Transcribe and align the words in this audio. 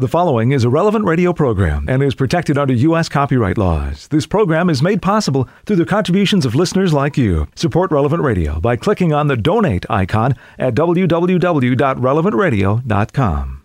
The 0.00 0.06
following 0.06 0.52
is 0.52 0.62
a 0.62 0.70
relevant 0.70 1.06
radio 1.06 1.32
program 1.32 1.86
and 1.88 2.04
is 2.04 2.14
protected 2.14 2.56
under 2.56 2.72
U.S. 2.72 3.08
copyright 3.08 3.58
laws. 3.58 4.06
This 4.06 4.28
program 4.28 4.70
is 4.70 4.80
made 4.80 5.02
possible 5.02 5.48
through 5.66 5.74
the 5.74 5.84
contributions 5.84 6.46
of 6.46 6.54
listeners 6.54 6.92
like 6.92 7.18
you. 7.18 7.48
Support 7.56 7.90
Relevant 7.90 8.22
Radio 8.22 8.60
by 8.60 8.76
clicking 8.76 9.12
on 9.12 9.26
the 9.26 9.36
donate 9.36 9.84
icon 9.90 10.36
at 10.56 10.76
www.relevantradio.com. 10.76 13.62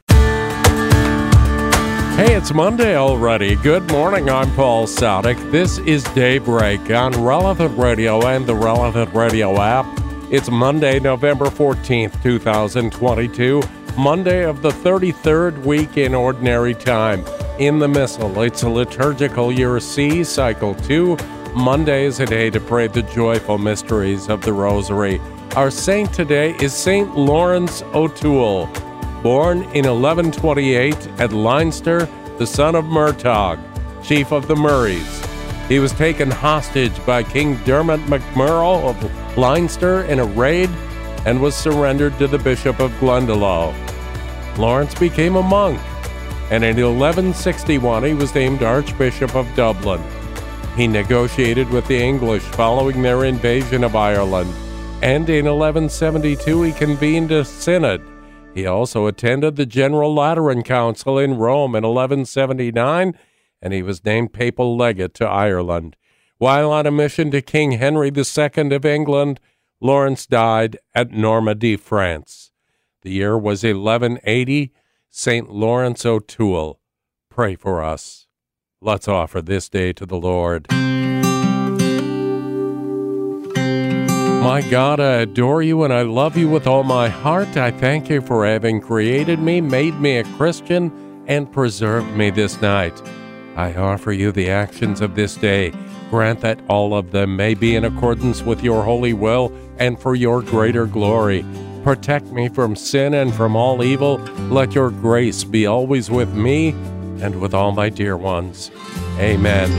Hey, 2.18 2.36
it's 2.36 2.52
Monday 2.52 2.96
already. 2.96 3.56
Good 3.58 3.92
morning. 3.92 4.32
I'm 4.32 4.52
Paul 4.56 4.88
Sadek. 4.88 5.52
This 5.52 5.78
is 5.78 6.04
Daybreak 6.16 6.90
on 6.90 7.12
Relevant 7.24 7.78
Radio 7.78 8.26
and 8.26 8.48
the 8.48 8.56
Relevant 8.56 9.14
Radio 9.14 9.62
app. 9.62 9.86
It's 10.32 10.50
Monday, 10.50 11.00
November 11.00 11.46
14th, 11.46 12.24
2022. 12.24 13.62
Monday 13.98 14.44
of 14.44 14.64
the 14.64 14.72
33rd 14.72 15.64
week 15.66 15.98
in 15.98 16.16
Ordinary 16.16 16.74
Time. 16.74 17.24
In 17.60 17.78
the 17.78 17.88
Missal, 17.88 18.42
it's 18.42 18.64
a 18.64 18.70
liturgical 18.70 19.52
year 19.52 19.80
C, 19.80 20.24
cycle 20.24 20.74
2. 20.74 21.16
Monday 21.54 22.06
is 22.06 22.20
a 22.20 22.26
day 22.26 22.50
to 22.50 22.60
pray 22.60 22.88
the 22.88 23.04
joyful 23.04 23.60
mysteries 23.60 24.30
of 24.30 24.42
the 24.42 24.52
Rosary. 24.52 25.22
Our 25.56 25.70
saint 25.70 26.12
today 26.12 26.56
is 26.56 26.74
Saint 26.74 27.16
Lawrence 27.16 27.84
O'Toole, 27.94 28.66
born 29.22 29.60
in 29.76 29.86
1128 29.86 30.96
at 31.20 31.32
Leinster, 31.32 32.08
the 32.40 32.48
son 32.48 32.74
of 32.74 32.86
Murtogh, 32.86 33.60
chief 34.04 34.32
of 34.32 34.48
the 34.48 34.56
Murrays. 34.56 35.24
He 35.68 35.78
was 35.78 35.92
taken 35.92 36.32
hostage 36.32 37.06
by 37.06 37.22
King 37.22 37.58
Dermot 37.64 38.00
MacMurrough 38.02 38.90
of 38.90 39.38
Leinster 39.38 40.02
in 40.06 40.18
a 40.18 40.26
raid 40.26 40.72
and 41.26 41.42
was 41.42 41.56
surrendered 41.56 42.18
to 42.18 42.28
the 42.28 42.38
Bishop 42.38 42.80
of 42.80 42.92
Glendalough. 42.94 43.74
Lawrence 44.58 44.94
became 44.96 45.36
a 45.36 45.44
monk, 45.44 45.80
and 46.52 46.64
in 46.64 46.76
1161 46.76 48.04
he 48.04 48.14
was 48.14 48.36
named 48.36 48.62
Archbishop 48.62 49.36
of 49.36 49.48
Dublin. 49.56 50.02
He 50.76 50.88
negotiated 50.88 51.70
with 51.70 51.88
the 51.88 52.02
English 52.02 52.44
following 52.44 53.02
their 53.02 53.26
invasion 53.26 53.84
of 53.84 53.96
Ireland, 53.96 54.54
and 55.02 55.30
in 55.30 55.46
1172 55.46 56.62
he 56.64 56.72
convened 56.72 57.32
a 57.32 57.46
synod. 57.46 58.02
He 58.54 58.66
also 58.66 59.08
attended 59.08 59.56
the 59.56 59.66
General 59.66 60.14
Lateran 60.14 60.64
Council 60.64 61.18
in 61.18 61.38
Rome 61.38 61.76
in 61.76 61.84
1179, 61.84 63.18
and 63.62 63.74
he 63.74 63.82
was 63.82 64.06
named 64.06 64.34
papal 64.34 64.78
legate 64.78 65.14
to 65.16 65.26
Ireland. 65.26 65.96
While 66.38 66.72
on 66.72 66.86
a 66.86 66.92
mission 66.92 67.32
to 67.32 67.42
King 67.42 67.74
Henry 67.74 68.12
II 68.16 68.76
of 68.76 68.86
England, 68.86 69.40
Lawrence 69.84 70.26
died 70.26 70.78
at 70.96 71.12
Normandy, 71.12 71.76
France. 71.76 72.52
The 73.02 73.12
year 73.12 73.38
was 73.38 73.64
1180. 73.64 74.72
St. 75.10 75.52
Lawrence 75.52 76.06
O'Toole, 76.06 76.80
pray 77.30 77.56
for 77.56 77.84
us. 77.84 78.26
Let's 78.82 79.10
offer 79.10 79.42
this 79.42 79.68
day 79.68 79.92
to 79.92 80.06
the 80.06 80.16
Lord. 80.16 80.72
My 84.42 84.66
God, 84.72 85.02
I 85.02 85.16
adore 85.16 85.62
you 85.62 85.84
and 85.84 85.92
I 85.92 86.04
love 86.04 86.38
you 86.38 86.48
with 86.48 86.66
all 86.66 86.84
my 86.84 87.10
heart. 87.10 87.58
I 87.58 87.72
thank 87.72 88.10
you 88.10 88.22
for 88.22 88.46
having 88.46 88.80
created 88.80 89.40
me, 89.40 89.60
made 89.60 90.00
me 90.00 90.18
a 90.18 90.24
Christian, 90.38 90.92
and 91.28 91.52
preserved 91.52 92.16
me 92.16 92.30
this 92.30 92.62
night. 92.62 93.00
I 93.58 93.76
offer 93.76 94.14
you 94.14 94.32
the 94.32 94.50
actions 94.50 95.02
of 95.02 95.16
this 95.16 95.36
day. 95.36 95.74
Grant 96.14 96.42
that 96.42 96.60
all 96.70 96.94
of 96.94 97.10
them 97.10 97.36
may 97.36 97.56
be 97.56 97.76
in 97.76 97.86
accordance 97.86 98.44
with 98.44 98.62
your 98.62 98.84
holy 98.84 99.14
will 99.14 99.52
and 99.80 100.00
for 100.00 100.14
your 100.14 100.44
greater 100.44 100.86
glory. 100.86 101.44
Protect 101.84 102.28
me 102.28 102.50
from 102.50 102.76
sin 102.76 103.16
and 103.16 103.34
from 103.34 103.56
all 103.56 103.84
evil. 103.84 104.20
Let 104.52 104.76
your 104.76 104.92
grace 104.92 105.44
be 105.44 105.66
always 105.66 106.12
with 106.12 106.32
me 106.36 106.70
and 107.20 107.42
with 107.42 107.56
all 107.56 107.72
my 107.72 107.90
dear 107.90 108.16
ones. 108.16 108.70
Amen. 109.18 109.72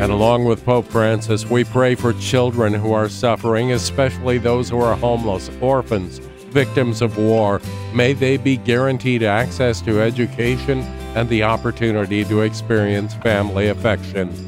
And 0.00 0.10
along 0.10 0.46
with 0.46 0.64
Pope 0.64 0.86
Francis, 0.86 1.44
we 1.44 1.62
pray 1.62 1.94
for 1.94 2.14
children 2.14 2.72
who 2.72 2.94
are 2.94 3.10
suffering, 3.10 3.72
especially 3.72 4.38
those 4.38 4.70
who 4.70 4.80
are 4.80 4.96
homeless, 4.96 5.50
orphans, 5.60 6.20
victims 6.54 7.02
of 7.02 7.18
war. 7.18 7.60
May 7.92 8.14
they 8.14 8.38
be 8.38 8.56
guaranteed 8.56 9.22
access 9.22 9.82
to 9.82 10.00
education 10.00 10.80
and 11.14 11.28
the 11.28 11.42
opportunity 11.42 12.24
to 12.24 12.40
experience 12.40 13.12
family 13.12 13.68
affection. 13.68 14.47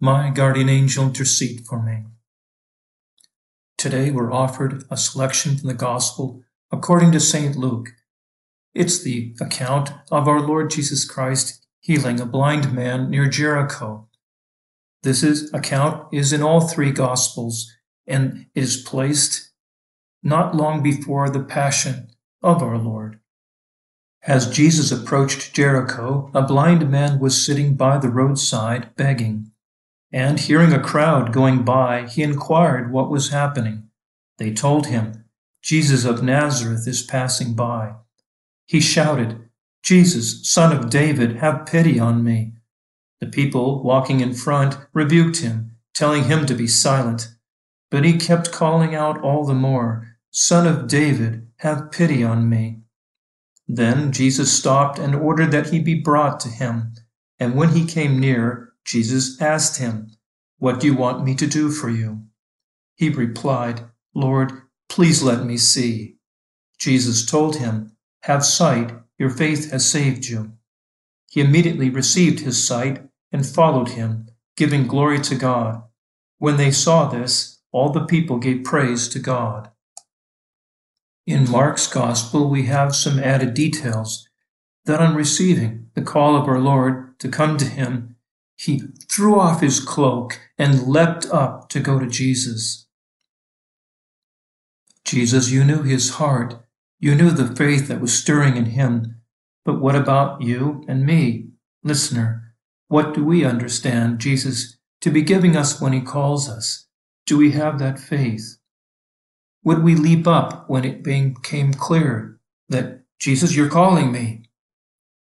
my 0.00 0.30
guardian 0.30 0.68
angel, 0.68 1.06
intercede 1.06 1.64
for 1.66 1.82
me. 1.82 2.04
Today 3.78 4.10
we're 4.10 4.32
offered 4.32 4.84
a 4.90 4.96
selection 4.96 5.56
from 5.56 5.68
the 5.68 5.74
Gospel 5.74 6.42
according 6.72 7.12
to 7.12 7.20
St. 7.20 7.56
Luke. 7.56 7.90
It's 8.74 9.02
the 9.02 9.34
account 9.40 9.92
of 10.10 10.26
our 10.26 10.40
Lord 10.40 10.70
Jesus 10.70 11.04
Christ 11.04 11.64
healing 11.80 12.18
a 12.18 12.26
blind 12.26 12.72
man 12.72 13.10
near 13.10 13.28
Jericho. 13.28 14.08
This 15.02 15.22
is, 15.22 15.52
account 15.52 16.12
is 16.12 16.32
in 16.32 16.42
all 16.42 16.62
three 16.62 16.90
Gospels 16.90 17.70
and 18.06 18.46
is 18.54 18.82
placed 18.82 19.52
not 20.22 20.56
long 20.56 20.82
before 20.82 21.30
the 21.30 21.44
Passion 21.44 22.08
of 22.42 22.62
our 22.62 22.78
Lord. 22.78 23.20
As 24.26 24.50
Jesus 24.50 24.90
approached 24.90 25.54
Jericho, 25.54 26.30
a 26.34 26.42
blind 26.42 26.90
man 26.90 27.20
was 27.20 27.44
sitting 27.44 27.76
by 27.76 27.98
the 27.98 28.08
roadside 28.08 28.96
begging 28.96 29.52
and 30.14 30.38
hearing 30.38 30.72
a 30.72 30.80
crowd 30.80 31.32
going 31.32 31.64
by, 31.64 32.06
he 32.06 32.22
inquired 32.22 32.92
what 32.92 33.10
was 33.10 33.30
happening. 33.30 33.88
They 34.38 34.52
told 34.52 34.86
him, 34.86 35.24
Jesus 35.60 36.04
of 36.04 36.22
Nazareth 36.22 36.86
is 36.86 37.02
passing 37.02 37.54
by. 37.54 37.94
He 38.64 38.80
shouted, 38.80 39.48
Jesus, 39.82 40.48
son 40.48 40.74
of 40.74 40.88
David, 40.88 41.38
have 41.38 41.66
pity 41.66 41.98
on 41.98 42.22
me. 42.22 42.52
The 43.20 43.26
people 43.26 43.82
walking 43.82 44.20
in 44.20 44.34
front 44.34 44.76
rebuked 44.92 45.38
him, 45.38 45.72
telling 45.94 46.24
him 46.24 46.46
to 46.46 46.54
be 46.54 46.68
silent. 46.68 47.34
But 47.90 48.04
he 48.04 48.16
kept 48.16 48.52
calling 48.52 48.94
out 48.94 49.20
all 49.20 49.44
the 49.44 49.52
more, 49.52 50.16
Son 50.30 50.64
of 50.64 50.86
David, 50.86 51.48
have 51.56 51.90
pity 51.90 52.22
on 52.22 52.48
me. 52.48 52.82
Then 53.66 54.12
Jesus 54.12 54.56
stopped 54.56 55.00
and 55.00 55.12
ordered 55.12 55.50
that 55.50 55.70
he 55.70 55.80
be 55.80 55.94
brought 55.94 56.38
to 56.40 56.48
him. 56.48 56.92
And 57.40 57.56
when 57.56 57.70
he 57.70 57.84
came 57.84 58.20
near, 58.20 58.73
Jesus 58.84 59.40
asked 59.40 59.78
him, 59.78 60.10
What 60.58 60.80
do 60.80 60.86
you 60.86 60.94
want 60.94 61.24
me 61.24 61.34
to 61.36 61.46
do 61.46 61.70
for 61.70 61.88
you? 61.88 62.24
He 62.96 63.08
replied, 63.08 63.84
Lord, 64.14 64.52
please 64.88 65.22
let 65.22 65.44
me 65.44 65.56
see. 65.56 66.16
Jesus 66.78 67.24
told 67.24 67.56
him, 67.56 67.96
Have 68.22 68.44
sight, 68.44 68.94
your 69.18 69.30
faith 69.30 69.70
has 69.70 69.88
saved 69.88 70.26
you. 70.26 70.52
He 71.30 71.40
immediately 71.40 71.90
received 71.90 72.40
his 72.40 72.64
sight 72.64 73.02
and 73.32 73.46
followed 73.46 73.90
him, 73.90 74.28
giving 74.56 74.86
glory 74.86 75.20
to 75.20 75.34
God. 75.34 75.82
When 76.38 76.56
they 76.56 76.70
saw 76.70 77.08
this, 77.08 77.60
all 77.72 77.90
the 77.90 78.04
people 78.06 78.38
gave 78.38 78.64
praise 78.64 79.08
to 79.08 79.18
God. 79.18 79.70
In 81.26 81.50
Mark's 81.50 81.86
Gospel, 81.86 82.48
we 82.48 82.66
have 82.66 82.94
some 82.94 83.18
added 83.18 83.54
details 83.54 84.28
that 84.84 85.00
on 85.00 85.14
receiving 85.14 85.86
the 85.94 86.02
call 86.02 86.36
of 86.36 86.46
our 86.46 86.60
Lord 86.60 87.18
to 87.20 87.28
come 87.28 87.56
to 87.56 87.64
him, 87.64 88.13
he 88.56 88.82
threw 89.10 89.38
off 89.38 89.60
his 89.60 89.80
cloak 89.80 90.40
and 90.58 90.86
leapt 90.86 91.26
up 91.26 91.68
to 91.70 91.80
go 91.80 91.98
to 91.98 92.06
Jesus. 92.06 92.86
Jesus, 95.04 95.50
you 95.50 95.64
knew 95.64 95.82
his 95.82 96.10
heart. 96.10 96.64
You 96.98 97.14
knew 97.14 97.30
the 97.30 97.54
faith 97.54 97.88
that 97.88 98.00
was 98.00 98.16
stirring 98.16 98.56
in 98.56 98.66
him. 98.66 99.20
But 99.64 99.80
what 99.80 99.96
about 99.96 100.42
you 100.42 100.84
and 100.88 101.04
me, 101.04 101.48
listener? 101.82 102.54
What 102.88 103.14
do 103.14 103.24
we 103.24 103.44
understand 103.44 104.18
Jesus 104.18 104.78
to 105.00 105.10
be 105.10 105.22
giving 105.22 105.56
us 105.56 105.80
when 105.80 105.92
he 105.92 106.00
calls 106.00 106.48
us? 106.48 106.86
Do 107.26 107.36
we 107.36 107.52
have 107.52 107.78
that 107.78 107.98
faith? 107.98 108.58
Would 109.64 109.82
we 109.82 109.94
leap 109.94 110.26
up 110.26 110.68
when 110.68 110.84
it 110.84 111.02
became 111.02 111.72
clear 111.72 112.38
that, 112.68 113.02
Jesus, 113.18 113.56
you're 113.56 113.70
calling 113.70 114.12
me? 114.12 114.44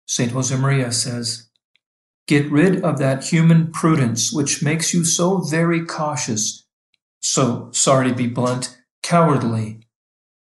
St. 0.06 0.32
Josemaria 0.32 0.92
says, 0.92 1.50
Get 2.26 2.50
rid 2.50 2.82
of 2.82 2.98
that 2.98 3.24
human 3.24 3.70
prudence 3.70 4.32
which 4.32 4.62
makes 4.62 4.94
you 4.94 5.04
so 5.04 5.38
very 5.38 5.84
cautious, 5.84 6.64
so, 7.20 7.70
sorry 7.72 8.10
to 8.10 8.14
be 8.14 8.26
blunt, 8.26 8.76
cowardly. 9.02 9.80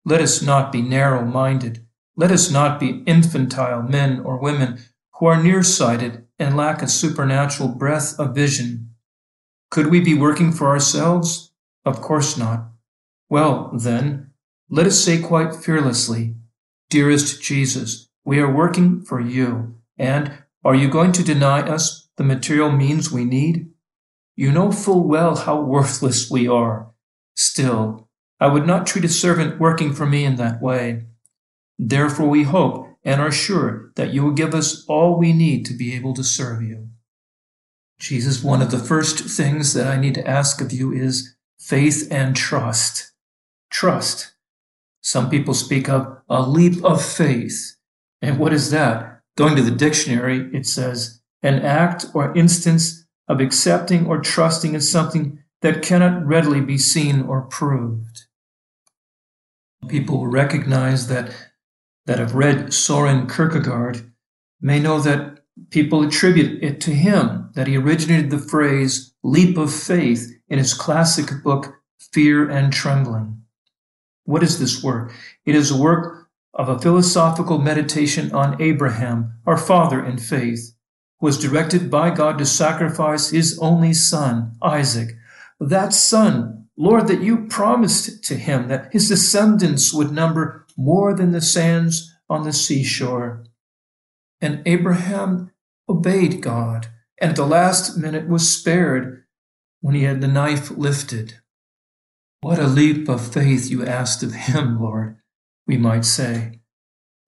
Let 0.04 0.20
us 0.20 0.42
not 0.42 0.70
be 0.70 0.82
narrow 0.82 1.24
minded. 1.24 1.86
Let 2.16 2.30
us 2.30 2.50
not 2.50 2.78
be 2.78 3.02
infantile 3.06 3.82
men 3.82 4.20
or 4.20 4.38
women 4.38 4.80
who 5.14 5.26
are 5.26 5.42
nearsighted 5.42 6.26
and 6.38 6.54
lack 6.54 6.82
a 6.82 6.88
supernatural 6.88 7.70
breath 7.70 8.18
of 8.20 8.34
vision. 8.34 8.90
Could 9.70 9.86
we 9.86 10.00
be 10.00 10.14
working 10.14 10.52
for 10.52 10.68
ourselves? 10.68 11.50
Of 11.86 12.02
course 12.02 12.36
not. 12.36 12.68
Well, 13.30 13.70
then, 13.74 14.32
let 14.68 14.86
us 14.86 15.02
say 15.02 15.20
quite 15.20 15.54
fearlessly, 15.54 16.36
Dearest 16.90 17.42
Jesus, 17.42 18.08
we 18.24 18.38
are 18.38 18.52
working 18.52 19.00
for 19.00 19.18
you, 19.18 19.76
and 19.98 20.44
are 20.66 20.74
you 20.74 20.88
going 20.88 21.12
to 21.12 21.22
deny 21.22 21.60
us 21.60 22.08
the 22.16 22.24
material 22.24 22.72
means 22.72 23.10
we 23.10 23.24
need? 23.24 23.70
You 24.34 24.50
know 24.50 24.72
full 24.72 25.06
well 25.06 25.36
how 25.36 25.60
worthless 25.60 26.28
we 26.28 26.48
are. 26.48 26.90
Still, 27.34 28.08
I 28.40 28.48
would 28.48 28.66
not 28.66 28.86
treat 28.86 29.04
a 29.04 29.08
servant 29.08 29.60
working 29.60 29.92
for 29.94 30.06
me 30.06 30.24
in 30.24 30.36
that 30.36 30.60
way. 30.60 31.04
Therefore, 31.78 32.28
we 32.28 32.42
hope 32.42 32.88
and 33.04 33.20
are 33.20 33.30
sure 33.30 33.92
that 33.94 34.12
you 34.12 34.24
will 34.24 34.32
give 34.32 34.54
us 34.54 34.84
all 34.88 35.16
we 35.16 35.32
need 35.32 35.64
to 35.66 35.72
be 35.74 35.94
able 35.94 36.14
to 36.14 36.24
serve 36.24 36.62
you. 36.62 36.88
Jesus, 38.00 38.42
one 38.42 38.60
of 38.60 38.72
the 38.72 38.78
first 38.78 39.20
things 39.20 39.72
that 39.74 39.86
I 39.86 39.96
need 39.96 40.14
to 40.16 40.28
ask 40.28 40.60
of 40.60 40.72
you 40.72 40.92
is 40.92 41.36
faith 41.60 42.08
and 42.10 42.34
trust. 42.34 43.12
Trust. 43.70 44.34
Some 45.00 45.30
people 45.30 45.54
speak 45.54 45.88
of 45.88 46.18
a 46.28 46.42
leap 46.42 46.84
of 46.84 47.02
faith. 47.04 47.76
And 48.20 48.38
what 48.38 48.52
is 48.52 48.70
that? 48.72 49.15
Going 49.36 49.54
to 49.56 49.62
the 49.62 49.70
dictionary, 49.70 50.50
it 50.54 50.66
says 50.66 51.20
an 51.42 51.60
act 51.60 52.06
or 52.14 52.36
instance 52.36 53.04
of 53.28 53.40
accepting 53.40 54.06
or 54.06 54.20
trusting 54.20 54.74
in 54.74 54.80
something 54.80 55.38
that 55.60 55.82
cannot 55.82 56.24
readily 56.26 56.60
be 56.60 56.78
seen 56.78 57.22
or 57.22 57.42
proved. 57.42 58.24
People 59.88 60.18
who 60.18 60.26
recognize 60.26 61.08
that, 61.08 61.34
that 62.06 62.18
have 62.18 62.34
read 62.34 62.72
Soren 62.72 63.26
Kierkegaard 63.26 64.10
may 64.60 64.80
know 64.80 65.00
that 65.00 65.40
people 65.70 66.02
attribute 66.02 66.62
it 66.62 66.80
to 66.82 66.90
him 66.90 67.50
that 67.54 67.66
he 67.66 67.76
originated 67.76 68.30
the 68.30 68.38
phrase 68.38 69.14
leap 69.22 69.56
of 69.58 69.72
faith 69.72 70.30
in 70.48 70.58
his 70.58 70.74
classic 70.74 71.42
book, 71.42 71.74
Fear 72.12 72.48
and 72.50 72.72
Trembling. 72.72 73.42
What 74.24 74.42
is 74.42 74.58
this 74.58 74.82
work? 74.82 75.12
It 75.44 75.54
is 75.54 75.70
a 75.70 75.76
work 75.76 76.25
of 76.56 76.68
a 76.70 76.78
philosophical 76.78 77.58
meditation 77.58 78.32
on 78.32 78.60
Abraham, 78.60 79.34
our 79.46 79.58
father 79.58 80.04
in 80.04 80.16
faith, 80.16 80.74
who 81.20 81.26
was 81.26 81.38
directed 81.38 81.90
by 81.90 82.10
God 82.10 82.38
to 82.38 82.46
sacrifice 82.46 83.30
his 83.30 83.58
only 83.60 83.92
son, 83.92 84.56
Isaac. 84.62 85.10
That 85.60 85.92
son, 85.92 86.68
Lord, 86.76 87.08
that 87.08 87.20
you 87.20 87.46
promised 87.46 88.24
to 88.24 88.36
him 88.36 88.68
that 88.68 88.92
his 88.92 89.08
descendants 89.08 89.92
would 89.92 90.10
number 90.10 90.66
more 90.76 91.14
than 91.14 91.32
the 91.32 91.40
sands 91.40 92.14
on 92.28 92.44
the 92.44 92.52
seashore. 92.52 93.44
And 94.40 94.62
Abraham 94.66 95.52
obeyed 95.88 96.40
God, 96.40 96.88
and 97.20 97.30
at 97.30 97.36
the 97.36 97.46
last 97.46 97.96
minute 97.96 98.28
was 98.28 98.54
spared 98.58 99.24
when 99.80 99.94
he 99.94 100.04
had 100.04 100.20
the 100.20 100.28
knife 100.28 100.70
lifted. 100.70 101.38
What 102.40 102.58
a 102.58 102.66
leap 102.66 103.08
of 103.08 103.32
faith 103.32 103.70
you 103.70 103.84
asked 103.84 104.22
of 104.22 104.32
him, 104.32 104.80
Lord, 104.80 105.16
we 105.66 105.76
might 105.76 106.04
say. 106.04 106.60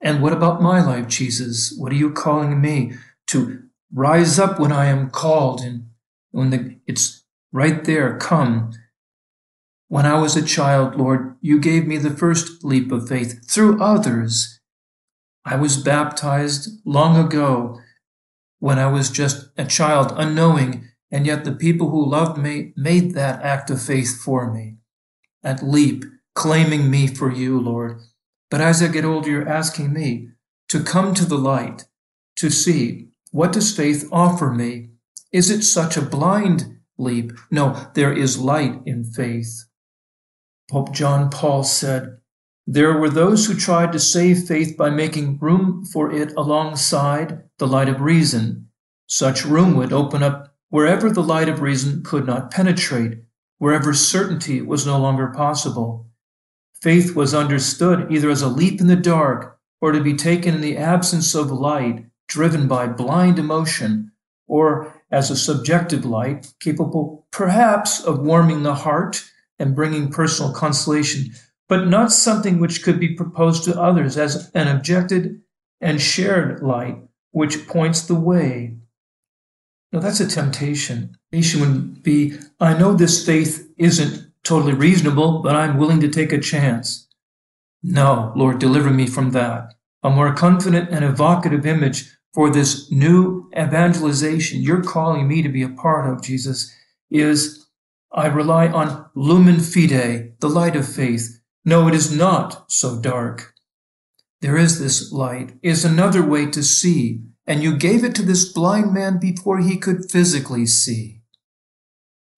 And 0.00 0.22
what 0.22 0.32
about 0.32 0.62
my 0.62 0.84
life, 0.84 1.08
Jesus? 1.08 1.74
What 1.76 1.92
are 1.92 1.96
you 1.96 2.12
calling 2.12 2.60
me 2.60 2.92
to 3.28 3.62
rise 3.92 4.38
up 4.38 4.60
when 4.60 4.72
I 4.72 4.86
am 4.86 5.10
called 5.10 5.60
and 5.60 5.86
when 6.30 6.50
the, 6.50 6.76
it's 6.86 7.24
right 7.52 7.84
there, 7.84 8.16
come. 8.18 8.72
When 9.88 10.06
I 10.06 10.20
was 10.20 10.36
a 10.36 10.44
child, 10.44 10.96
Lord, 10.96 11.36
you 11.40 11.58
gave 11.58 11.86
me 11.86 11.96
the 11.96 12.10
first 12.10 12.62
leap 12.62 12.92
of 12.92 13.08
faith 13.08 13.50
through 13.50 13.82
others. 13.82 14.60
I 15.44 15.56
was 15.56 15.82
baptized 15.82 16.80
long 16.84 17.16
ago 17.16 17.80
when 18.58 18.78
I 18.78 18.86
was 18.86 19.10
just 19.10 19.48
a 19.56 19.64
child, 19.64 20.12
unknowing, 20.16 20.88
and 21.10 21.26
yet 21.26 21.44
the 21.44 21.52
people 21.52 21.90
who 21.90 22.08
loved 22.08 22.38
me 22.38 22.72
made 22.76 23.14
that 23.14 23.42
act 23.42 23.70
of 23.70 23.80
faith 23.80 24.20
for 24.20 24.52
me. 24.52 24.76
that 25.42 25.62
leap, 25.62 26.04
claiming 26.34 26.90
me 26.90 27.06
for 27.06 27.32
you, 27.32 27.60
Lord. 27.60 28.00
But 28.50 28.60
as 28.60 28.82
I 28.82 28.88
get 28.88 29.04
older, 29.04 29.30
you're 29.30 29.48
asking 29.48 29.92
me 29.92 30.28
to 30.68 30.82
come 30.82 31.14
to 31.14 31.24
the 31.24 31.38
light, 31.38 31.86
to 32.36 32.50
see 32.50 33.08
what 33.30 33.52
does 33.52 33.76
faith 33.76 34.08
offer 34.10 34.50
me? 34.50 34.90
Is 35.32 35.50
it 35.50 35.62
such 35.62 35.96
a 35.96 36.02
blind 36.02 36.78
leap? 36.96 37.32
No, 37.50 37.90
there 37.94 38.12
is 38.12 38.38
light 38.38 38.80
in 38.86 39.04
faith. 39.04 39.66
Pope 40.70 40.92
John 40.92 41.30
Paul 41.30 41.62
said, 41.62 42.18
There 42.66 42.96
were 42.98 43.10
those 43.10 43.46
who 43.46 43.54
tried 43.54 43.92
to 43.92 43.98
save 43.98 44.44
faith 44.44 44.76
by 44.76 44.90
making 44.90 45.38
room 45.38 45.84
for 45.84 46.10
it 46.10 46.32
alongside 46.36 47.42
the 47.58 47.66
light 47.66 47.88
of 47.88 48.00
reason. 48.00 48.68
Such 49.06 49.44
room 49.44 49.74
would 49.76 49.92
open 49.92 50.22
up 50.22 50.54
wherever 50.70 51.10
the 51.10 51.22
light 51.22 51.48
of 51.48 51.60
reason 51.60 52.02
could 52.02 52.26
not 52.26 52.50
penetrate, 52.50 53.18
wherever 53.58 53.94
certainty 53.94 54.60
was 54.60 54.86
no 54.86 54.98
longer 54.98 55.28
possible. 55.28 56.07
Faith 56.80 57.16
was 57.16 57.34
understood 57.34 58.10
either 58.10 58.30
as 58.30 58.42
a 58.42 58.48
leap 58.48 58.80
in 58.80 58.86
the 58.86 58.96
dark 58.96 59.58
or 59.80 59.92
to 59.92 60.00
be 60.00 60.14
taken 60.14 60.54
in 60.54 60.60
the 60.60 60.76
absence 60.76 61.34
of 61.34 61.50
light 61.50 62.06
driven 62.28 62.68
by 62.68 62.86
blind 62.86 63.38
emotion, 63.38 64.12
or 64.46 65.02
as 65.10 65.30
a 65.30 65.36
subjective 65.36 66.04
light 66.04 66.52
capable 66.60 67.26
perhaps 67.30 68.00
of 68.04 68.20
warming 68.20 68.62
the 68.62 68.74
heart 68.74 69.24
and 69.58 69.74
bringing 69.74 70.10
personal 70.10 70.52
consolation, 70.52 71.32
but 71.68 71.88
not 71.88 72.12
something 72.12 72.60
which 72.60 72.82
could 72.82 73.00
be 73.00 73.14
proposed 73.14 73.64
to 73.64 73.80
others 73.80 74.16
as 74.16 74.50
an 74.54 74.68
objected 74.68 75.40
and 75.80 76.00
shared 76.00 76.62
light 76.62 76.98
which 77.30 77.66
points 77.66 78.02
the 78.02 78.14
way. 78.14 78.76
Now 79.92 80.00
that's 80.00 80.20
a 80.20 80.28
temptation. 80.28 81.16
Temptation 81.30 81.60
would 81.60 82.02
be, 82.02 82.38
I 82.60 82.76
know 82.78 82.92
this 82.92 83.24
faith 83.24 83.70
isn't 83.78 84.27
totally 84.44 84.72
reasonable, 84.72 85.40
but 85.42 85.56
I'm 85.56 85.78
willing 85.78 86.00
to 86.00 86.08
take 86.08 86.32
a 86.32 86.40
chance. 86.40 87.08
No, 87.82 88.32
Lord, 88.34 88.58
deliver 88.58 88.90
me 88.90 89.06
from 89.06 89.30
that. 89.32 89.74
A 90.02 90.10
more 90.10 90.34
confident 90.34 90.90
and 90.90 91.04
evocative 91.04 91.66
image 91.66 92.10
for 92.34 92.50
this 92.50 92.90
new 92.90 93.50
evangelization 93.56 94.62
you're 94.62 94.82
calling 94.82 95.26
me 95.26 95.42
to 95.42 95.48
be 95.48 95.62
a 95.62 95.68
part 95.68 96.08
of, 96.08 96.22
Jesus, 96.22 96.74
is 97.10 97.66
I 98.12 98.26
rely 98.26 98.68
on 98.68 99.06
lumen 99.14 99.56
fidei, 99.56 100.38
the 100.40 100.48
light 100.48 100.76
of 100.76 100.88
faith. 100.88 101.40
No, 101.64 101.88
it 101.88 101.94
is 101.94 102.16
not 102.16 102.70
so 102.70 103.00
dark. 103.00 103.54
There 104.40 104.56
is 104.56 104.78
this 104.78 105.12
light, 105.12 105.56
is 105.62 105.84
another 105.84 106.24
way 106.24 106.46
to 106.46 106.62
see, 106.62 107.22
and 107.46 107.62
you 107.62 107.76
gave 107.76 108.04
it 108.04 108.14
to 108.16 108.22
this 108.22 108.50
blind 108.52 108.94
man 108.94 109.18
before 109.18 109.58
he 109.58 109.76
could 109.76 110.10
physically 110.10 110.64
see. 110.64 111.17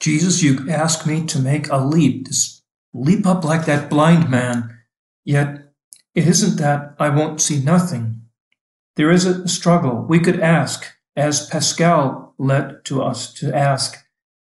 Jesus, 0.00 0.42
you 0.42 0.68
ask 0.70 1.06
me 1.06 1.26
to 1.26 1.38
make 1.38 1.68
a 1.68 1.76
leap, 1.76 2.26
to 2.26 2.34
leap 2.94 3.26
up 3.26 3.44
like 3.44 3.66
that 3.66 3.90
blind 3.90 4.30
man, 4.30 4.78
yet 5.24 5.72
it 6.14 6.26
isn't 6.26 6.56
that 6.56 6.96
I 6.98 7.10
won't 7.10 7.40
see 7.40 7.62
nothing. 7.62 8.22
There 8.96 9.10
is 9.10 9.26
a 9.26 9.46
struggle. 9.46 10.04
We 10.08 10.18
could 10.18 10.40
ask, 10.40 10.86
as 11.14 11.48
Pascal 11.48 12.34
led 12.38 12.84
to 12.86 13.02
us 13.02 13.32
to 13.34 13.54
ask, 13.54 13.98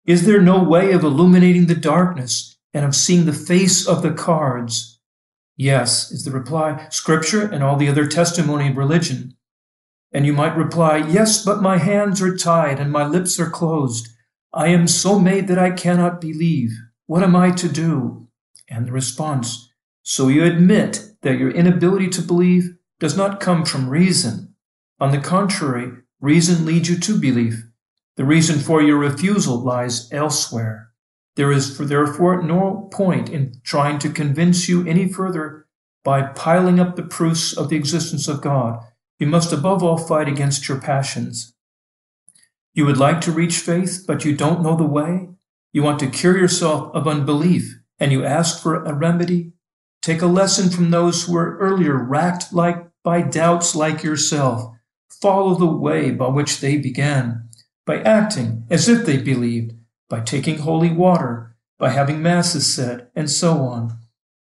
is 0.04 0.26
there 0.26 0.40
no 0.40 0.62
way 0.62 0.92
of 0.92 1.02
illuminating 1.02 1.66
the 1.66 1.74
darkness 1.74 2.58
and 2.74 2.84
of 2.84 2.94
seeing 2.94 3.24
the 3.24 3.32
face 3.32 3.86
of 3.86 4.02
the 4.02 4.12
cards? 4.12 5.00
Yes, 5.56 6.12
is 6.12 6.24
the 6.24 6.30
reply, 6.30 6.86
Scripture 6.90 7.46
and 7.46 7.64
all 7.64 7.76
the 7.76 7.88
other 7.88 8.06
testimony 8.06 8.68
of 8.68 8.76
religion. 8.76 9.34
And 10.12 10.24
you 10.24 10.32
might 10.32 10.56
reply, 10.56 10.98
Yes, 10.98 11.44
but 11.44 11.62
my 11.62 11.78
hands 11.78 12.22
are 12.22 12.36
tied 12.36 12.78
and 12.78 12.92
my 12.92 13.06
lips 13.06 13.40
are 13.40 13.50
closed. 13.50 14.08
I 14.52 14.68
am 14.68 14.88
so 14.88 15.18
made 15.18 15.48
that 15.48 15.58
I 15.58 15.70
cannot 15.70 16.20
believe. 16.20 16.72
What 17.06 17.22
am 17.22 17.36
I 17.36 17.50
to 17.52 17.68
do? 17.68 18.28
And 18.68 18.86
the 18.86 18.92
response, 18.92 19.72
So 20.02 20.28
you 20.28 20.44
admit 20.44 21.12
that 21.22 21.38
your 21.38 21.50
inability 21.50 22.08
to 22.10 22.22
believe 22.22 22.76
does 22.98 23.16
not 23.16 23.40
come 23.40 23.64
from 23.64 23.88
reason. 23.88 24.54
On 25.00 25.12
the 25.12 25.18
contrary, 25.18 25.92
reason 26.20 26.64
leads 26.64 26.88
you 26.88 26.98
to 26.98 27.20
belief. 27.20 27.64
The 28.16 28.24
reason 28.24 28.58
for 28.58 28.82
your 28.82 28.98
refusal 28.98 29.62
lies 29.62 30.12
elsewhere. 30.12 30.90
There 31.36 31.52
is 31.52 31.78
therefore 31.78 32.42
no 32.42 32.88
point 32.90 33.28
in 33.28 33.60
trying 33.62 34.00
to 34.00 34.10
convince 34.10 34.68
you 34.68 34.84
any 34.86 35.08
further 35.12 35.66
by 36.02 36.22
piling 36.22 36.80
up 36.80 36.96
the 36.96 37.02
proofs 37.04 37.56
of 37.56 37.68
the 37.68 37.76
existence 37.76 38.26
of 38.26 38.40
God. 38.40 38.80
You 39.18 39.26
must 39.26 39.52
above 39.52 39.84
all 39.84 39.98
fight 39.98 40.26
against 40.26 40.68
your 40.68 40.80
passions. 40.80 41.54
You 42.78 42.86
would 42.86 42.96
like 42.96 43.20
to 43.22 43.32
reach 43.32 43.58
faith, 43.58 44.04
but 44.06 44.24
you 44.24 44.36
don't 44.36 44.62
know 44.62 44.76
the 44.76 44.84
way. 44.84 45.30
You 45.72 45.82
want 45.82 45.98
to 45.98 46.06
cure 46.06 46.38
yourself 46.38 46.94
of 46.94 47.08
unbelief, 47.08 47.76
and 47.98 48.12
you 48.12 48.24
ask 48.24 48.62
for 48.62 48.84
a 48.84 48.94
remedy. 48.94 49.54
Take 50.00 50.22
a 50.22 50.26
lesson 50.26 50.70
from 50.70 50.92
those 50.92 51.24
who 51.24 51.32
were 51.32 51.58
earlier 51.58 51.96
racked 51.96 52.52
like 52.52 52.86
by 53.02 53.22
doubts 53.22 53.74
like 53.74 54.04
yourself. 54.04 54.76
Follow 55.10 55.56
the 55.56 55.66
way 55.66 56.12
by 56.12 56.28
which 56.28 56.60
they 56.60 56.76
began, 56.76 57.48
by 57.84 58.00
acting 58.02 58.64
as 58.70 58.88
if 58.88 59.04
they 59.04 59.16
believed, 59.16 59.72
by 60.08 60.20
taking 60.20 60.58
holy 60.58 60.92
water, 60.92 61.56
by 61.80 61.88
having 61.88 62.22
masses 62.22 62.72
said, 62.72 63.08
and 63.16 63.28
so 63.28 63.54
on. 63.54 63.98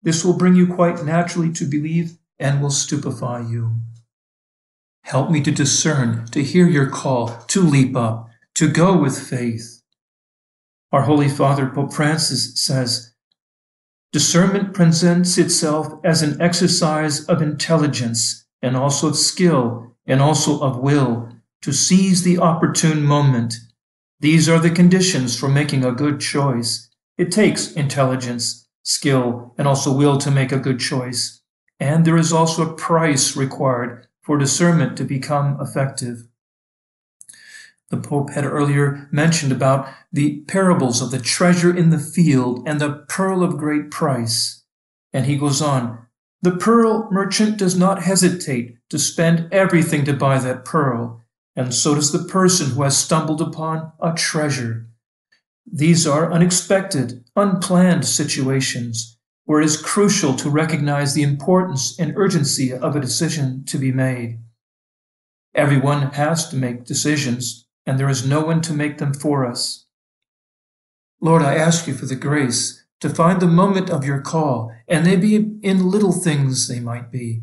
This 0.03 0.23
will 0.23 0.37
bring 0.37 0.53
you 0.53 0.67
quite 0.71 1.03
naturally 1.03 1.51
to 1.53 1.65
believe 1.65 2.19
and 2.37 2.61
will 2.61 2.69
stupefy 2.69 3.49
you. 3.49 3.81
Help 5.09 5.31
me 5.31 5.41
to 5.41 5.49
discern, 5.49 6.27
to 6.27 6.43
hear 6.43 6.67
your 6.67 6.87
call, 6.87 7.29
to 7.47 7.61
leap 7.63 7.95
up, 7.95 8.29
to 8.53 8.69
go 8.69 8.95
with 8.95 9.17
faith. 9.17 9.81
Our 10.91 11.01
Holy 11.01 11.27
Father, 11.27 11.65
Pope 11.67 11.93
Francis, 11.93 12.63
says, 12.63 13.15
Discernment 14.11 14.75
presents 14.75 15.39
itself 15.39 15.99
as 16.03 16.21
an 16.21 16.39
exercise 16.39 17.25
of 17.25 17.41
intelligence 17.41 18.45
and 18.61 18.77
also 18.77 19.07
of 19.07 19.15
skill 19.15 19.95
and 20.05 20.21
also 20.21 20.59
of 20.59 20.77
will 20.77 21.27
to 21.63 21.73
seize 21.73 22.21
the 22.21 22.37
opportune 22.37 23.01
moment. 23.01 23.55
These 24.19 24.47
are 24.47 24.59
the 24.59 24.69
conditions 24.69 25.35
for 25.35 25.49
making 25.49 25.83
a 25.83 25.91
good 25.91 26.19
choice. 26.19 26.87
It 27.17 27.31
takes 27.31 27.71
intelligence, 27.71 28.67
skill, 28.83 29.55
and 29.57 29.67
also 29.67 29.91
will 29.91 30.19
to 30.19 30.29
make 30.29 30.51
a 30.51 30.59
good 30.59 30.79
choice. 30.79 31.41
And 31.79 32.05
there 32.05 32.17
is 32.17 32.31
also 32.31 32.69
a 32.69 32.75
price 32.75 33.35
required 33.35 34.05
for 34.29 34.37
discernment 34.37 34.95
to 34.95 35.03
become 35.03 35.59
effective. 35.59 36.27
The 37.89 37.97
Pope 37.97 38.29
had 38.29 38.45
earlier 38.45 39.09
mentioned 39.11 39.51
about 39.51 39.89
the 40.13 40.41
parables 40.41 41.01
of 41.01 41.09
the 41.09 41.17
treasure 41.17 41.75
in 41.75 41.89
the 41.89 41.97
field 41.97 42.61
and 42.67 42.79
the 42.79 43.03
pearl 43.09 43.41
of 43.41 43.57
great 43.57 43.89
price. 43.89 44.63
And 45.11 45.25
he 45.25 45.35
goes 45.35 45.63
on, 45.63 46.05
the 46.43 46.55
pearl 46.55 47.09
merchant 47.11 47.57
does 47.57 47.75
not 47.75 48.03
hesitate 48.03 48.77
to 48.91 48.99
spend 48.99 49.51
everything 49.51 50.05
to 50.05 50.13
buy 50.13 50.37
that 50.37 50.63
pearl, 50.63 51.23
and 51.55 51.73
so 51.73 51.95
does 51.95 52.11
the 52.11 52.31
person 52.31 52.69
who 52.69 52.83
has 52.83 52.95
stumbled 52.95 53.41
upon 53.41 53.93
a 53.99 54.13
treasure. 54.13 54.89
These 55.65 56.05
are 56.05 56.31
unexpected, 56.31 57.25
unplanned 57.35 58.05
situations 58.05 59.17
where 59.49 59.61
it 59.61 59.65
is 59.65 59.81
crucial 59.81 60.35
to 60.35 60.47
recognize 60.47 61.15
the 61.15 61.23
importance 61.23 61.97
and 61.97 62.15
urgency 62.15 62.71
of 62.71 62.95
a 62.95 62.99
decision 62.99 63.63
to 63.65 63.79
be 63.79 63.91
made. 63.91 64.37
Everyone 65.55 66.03
has 66.11 66.47
to 66.49 66.55
make 66.55 66.85
decisions, 66.85 67.65
and 67.83 67.97
there 67.97 68.09
is 68.09 68.23
no 68.23 68.41
one 68.41 68.61
to 68.61 68.73
make 68.73 68.99
them 68.99 69.11
for 69.11 69.47
us. 69.47 69.87
Lord, 71.19 71.41
I 71.41 71.55
ask 71.55 71.87
you 71.87 71.95
for 71.95 72.05
the 72.05 72.15
grace 72.15 72.85
to 72.99 73.09
find 73.09 73.39
the 73.39 73.47
moment 73.47 73.89
of 73.89 74.05
your 74.05 74.21
call, 74.21 74.71
and 74.87 75.03
they 75.03 75.15
be 75.15 75.37
in 75.63 75.89
little 75.89 76.13
things 76.13 76.67
they 76.67 76.79
might 76.79 77.11
be. 77.11 77.41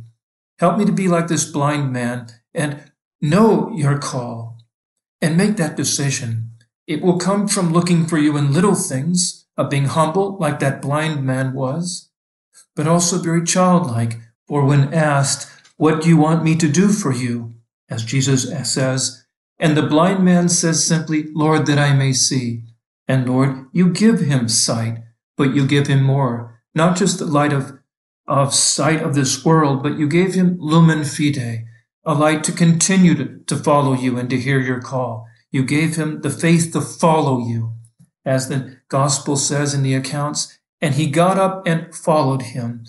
Help 0.61 0.79
me 0.79 0.85
to 0.85 0.93
be 0.93 1.09
like 1.09 1.27
this 1.27 1.51
blind 1.51 1.93
man 1.93 2.29
and 2.55 2.93
know 3.21 3.73
your 3.75 3.99
call 3.99 4.59
and 5.21 5.37
make 5.37 5.57
that 5.57 5.77
decision. 5.77 6.53
It 6.87 7.03
will 7.03 7.19
come 7.19 7.49
from 7.49 7.73
looking 7.73 8.07
for 8.07 8.17
you 8.17 8.37
in 8.37 8.53
little 8.53 8.77
things, 8.77 9.46
of 9.57 9.71
being 9.71 9.87
humble 9.87 10.37
like 10.39 10.61
that 10.61 10.83
blind 10.83 11.25
man 11.25 11.53
was, 11.55 12.11
but 12.75 12.87
also 12.87 13.19
very 13.19 13.45
childlike, 13.45 14.19
or 14.49 14.65
when 14.65 14.93
asked, 14.93 15.51
What 15.77 16.03
do 16.03 16.09
you 16.09 16.17
want 16.17 16.45
me 16.45 16.57
to 16.57 16.69
do 16.69 16.89
for 16.89 17.13
you? 17.13 17.57
as 17.89 18.05
Jesus 18.05 18.51
says, 18.73 19.25
and 19.59 19.77
the 19.77 19.83
blind 19.83 20.25
man 20.25 20.49
says 20.49 20.87
simply, 20.87 21.27
Lord, 21.33 21.67
that 21.67 21.79
I 21.79 21.95
may 21.95 22.13
see. 22.13 22.63
And 23.09 23.29
Lord, 23.29 23.67
you 23.73 23.91
give 23.91 24.21
him 24.21 24.49
sight, 24.49 24.99
but 25.37 25.55
you 25.55 25.67
give 25.67 25.87
him 25.87 26.03
more, 26.03 26.61
not 26.75 26.97
just 26.97 27.19
the 27.19 27.27
light 27.27 27.53
of, 27.53 27.79
of 28.27 28.55
sight 28.55 29.03
of 29.03 29.15
this 29.15 29.45
world, 29.45 29.83
but 29.83 29.99
you 29.99 30.09
gave 30.09 30.35
him 30.35 30.57
lumen 30.59 31.01
fidei, 31.01 31.65
a 32.05 32.15
light 32.15 32.45
to 32.45 32.53
continue 32.53 33.15
to, 33.15 33.39
to 33.47 33.57
follow 33.57 33.95
you 33.95 34.19
and 34.19 34.29
to 34.31 34.39
hear 34.39 34.61
your 34.61 34.81
call. 34.81 35.27
You 35.51 35.65
gave 35.65 35.97
him 35.97 36.21
the 36.21 36.31
faith 36.31 36.73
to 36.73 36.81
follow 36.81 37.39
you, 37.47 37.75
as 38.25 38.49
the 38.49 38.76
gospel 38.89 39.37
says 39.37 39.75
in 39.75 39.83
the 39.83 39.95
accounts, 39.95 40.59
and 40.81 40.95
he 40.95 41.09
got 41.09 41.39
up 41.39 41.67
and 41.67 41.95
followed 41.95 42.43
him, 42.43 42.85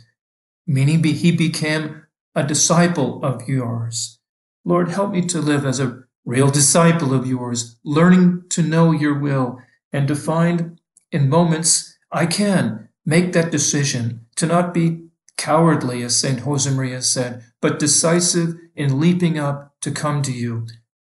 meaning 0.65 1.03
he 1.03 1.31
became 1.31 2.03
a 2.35 2.43
disciple 2.43 3.23
of 3.23 3.47
yours. 3.47 4.19
Lord, 4.63 4.89
help 4.89 5.11
me 5.11 5.21
to 5.21 5.39
live 5.39 5.65
as 5.65 5.79
a 5.79 6.03
real 6.25 6.49
disciple 6.49 7.13
of 7.13 7.25
yours, 7.25 7.77
learning 7.83 8.43
to 8.49 8.61
know 8.61 8.91
your 8.91 9.17
will 9.17 9.59
and 9.93 10.07
to 10.07 10.15
find 10.15 10.79
in 11.11 11.29
moments 11.29 11.97
I 12.11 12.25
can 12.25 12.89
make 13.05 13.33
that 13.33 13.51
decision 13.51 14.25
to 14.35 14.45
not 14.45 14.73
be 14.73 15.07
cowardly, 15.37 16.03
as 16.03 16.19
St. 16.19 16.41
Josemaria 16.41 17.01
said, 17.01 17.43
but 17.61 17.79
decisive 17.79 18.55
in 18.75 18.99
leaping 18.99 19.37
up 19.37 19.73
to 19.81 19.91
come 19.91 20.21
to 20.23 20.31
you. 20.31 20.67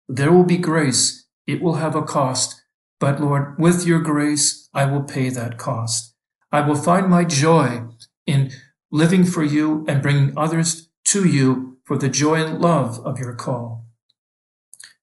There 0.08 0.32
will 0.32 0.44
be 0.44 0.58
grace. 0.58 1.26
It 1.46 1.62
will 1.62 1.76
have 1.76 1.94
a 1.94 2.02
cost. 2.02 2.57
But 3.00 3.20
Lord, 3.20 3.58
with 3.58 3.86
your 3.86 4.00
grace, 4.00 4.68
I 4.74 4.84
will 4.86 5.02
pay 5.02 5.28
that 5.30 5.58
cost. 5.58 6.14
I 6.50 6.60
will 6.62 6.74
find 6.74 7.08
my 7.08 7.24
joy 7.24 7.82
in 8.26 8.50
living 8.90 9.24
for 9.24 9.44
you 9.44 9.84
and 9.86 10.02
bringing 10.02 10.36
others 10.36 10.88
to 11.06 11.26
you 11.26 11.78
for 11.84 11.96
the 11.96 12.08
joy 12.08 12.44
and 12.44 12.60
love 12.60 12.98
of 13.00 13.18
your 13.18 13.34
call. 13.34 13.86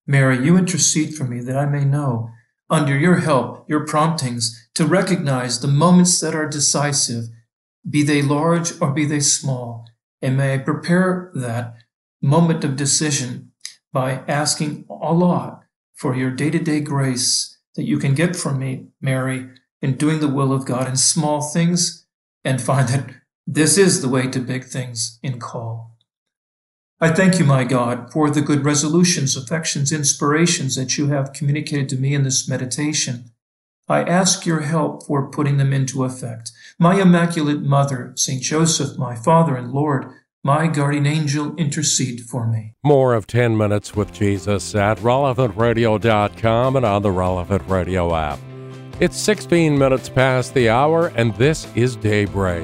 Mary, 0.08 0.44
you 0.44 0.58
intercede 0.58 1.16
for 1.16 1.24
me 1.24 1.40
that 1.42 1.58
I 1.58 1.66
may 1.66 1.84
know, 1.84 2.30
under 2.70 2.98
your 2.98 3.18
help, 3.18 3.68
your 3.70 3.86
promptings, 3.86 4.70
to 4.76 4.86
recognize 4.86 5.60
the 5.60 5.68
moments 5.68 6.20
that 6.22 6.36
are 6.36 6.48
decisive, 6.48 7.26
be 7.88 8.04
they 8.04 8.22
large 8.22 8.80
or 8.82 8.92
be 8.92 9.06
they 9.06 9.20
small. 9.20 9.86
And 10.22 10.38
may 10.38 10.56
I 10.56 10.58
prepare 10.60 11.32
that 11.36 11.76
moment 12.22 12.64
of 12.64 12.76
decision 12.76 13.52
by 13.94 14.24
asking 14.28 14.86
Allah 14.90 15.62
for 15.94 16.16
your 16.16 16.32
day 16.32 16.50
to 16.50 16.60
day 16.60 16.82
grace 16.82 17.55
that 17.76 17.86
you 17.86 17.98
can 17.98 18.16
get 18.16 18.36
from 18.36 18.60
me, 18.60 18.88
Mary, 19.02 19.50
in 19.82 19.96
doing 19.96 20.20
the 20.20 20.28
will 20.28 20.54
of 20.54 20.66
God 20.66 20.88
in 20.88 20.98
small 20.98 21.42
things 21.42 22.06
and 22.44 22.62
find 22.62 22.88
that 22.90 23.10
this 23.46 23.78
is 23.78 24.02
the 24.02 24.10
way 24.10 24.28
to 24.28 24.40
big 24.40 24.64
things 24.64 25.20
in 25.22 25.40
call. 25.40 25.96
I 27.00 27.10
thank 27.12 27.38
you, 27.40 27.46
my 27.46 27.66
God, 27.66 28.12
for 28.12 28.30
the 28.30 28.42
good 28.42 28.64
resolutions, 28.64 29.36
affections, 29.36 29.92
inspirations 29.92 30.76
that 30.76 30.98
you 30.98 31.08
have 31.08 31.34
communicated 31.34 31.90
to 31.90 31.98
me 31.98 32.14
in 32.14 32.24
this 32.24 32.48
meditation. 32.48 33.32
I 33.88 34.02
ask 34.04 34.46
your 34.46 34.62
help 34.62 35.06
for 35.06 35.30
putting 35.30 35.58
them 35.58 35.74
into 35.74 36.06
effect. 36.06 36.52
My 36.80 37.00
Immaculate 37.00 37.62
Mother, 37.62 38.14
St. 38.16 38.42
Joseph, 38.42 38.98
my 38.98 39.14
Father 39.14 39.56
and 39.56 39.72
Lord, 39.72 40.06
my 40.46 40.68
guardian 40.68 41.08
angel, 41.08 41.56
intercede 41.56 42.22
for 42.22 42.46
me. 42.46 42.76
More 42.84 43.16
of 43.16 43.26
10 43.26 43.58
Minutes 43.58 43.96
with 43.96 44.14
Jesus 44.14 44.76
at 44.76 45.00
relevantradio.com 45.00 46.76
and 46.76 46.86
on 46.86 47.02
the 47.02 47.10
Relevant 47.10 47.64
Radio 47.68 48.14
app. 48.14 48.38
It's 49.00 49.18
16 49.18 49.76
minutes 49.76 50.08
past 50.08 50.54
the 50.54 50.70
hour, 50.70 51.08
and 51.16 51.36
this 51.38 51.68
is 51.74 51.96
Daybreak. 51.96 52.64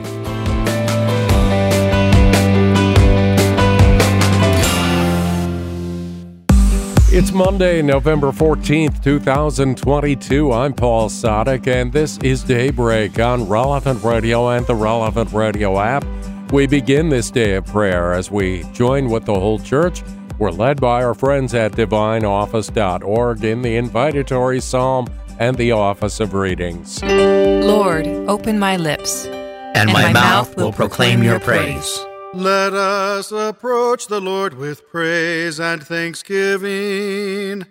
It's 7.13 7.31
Monday, 7.31 7.81
November 7.81 8.31
14th, 8.31 9.03
2022. 9.03 10.51
I'm 10.51 10.73
Paul 10.73 11.09
Sadek, 11.09 11.65
and 11.65 11.91
this 11.91 12.19
is 12.19 12.43
Daybreak 12.43 13.19
on 13.19 13.49
Relevant 13.49 14.03
Radio 14.03 14.49
and 14.49 14.67
the 14.67 14.75
Relevant 14.75 15.33
Radio 15.33 15.79
app. 15.79 16.05
We 16.51 16.67
begin 16.67 17.07
this 17.07 17.31
day 17.31 17.55
of 17.55 17.65
prayer 17.65 18.11
as 18.11 18.29
we 18.29 18.63
join 18.73 19.09
with 19.09 19.23
the 19.23 19.33
whole 19.33 19.57
church. 19.57 20.03
We're 20.37 20.51
led 20.51 20.81
by 20.81 21.01
our 21.01 21.13
friends 21.13 21.53
at 21.53 21.71
divineoffice.org 21.71 23.43
in 23.45 23.61
the 23.61 23.77
invitatory 23.77 24.61
psalm 24.61 25.07
and 25.39 25.55
the 25.55 25.71
office 25.71 26.19
of 26.19 26.33
readings. 26.33 27.01
Lord, 27.03 28.05
open 28.27 28.59
my 28.59 28.75
lips, 28.75 29.27
and, 29.27 29.77
and 29.77 29.93
my, 29.93 30.03
my, 30.03 30.13
mouth 30.13 30.57
will 30.57 30.73
proclaim 30.73 31.23
your 31.23 31.39
praise. 31.39 32.05
Let 32.33 32.73
us 32.73 33.31
approach 33.31 34.07
the 34.07 34.19
Lord 34.19 34.55
with 34.55 34.89
praise 34.89 35.57
and 35.57 35.81
thanksgiving. 35.81 37.65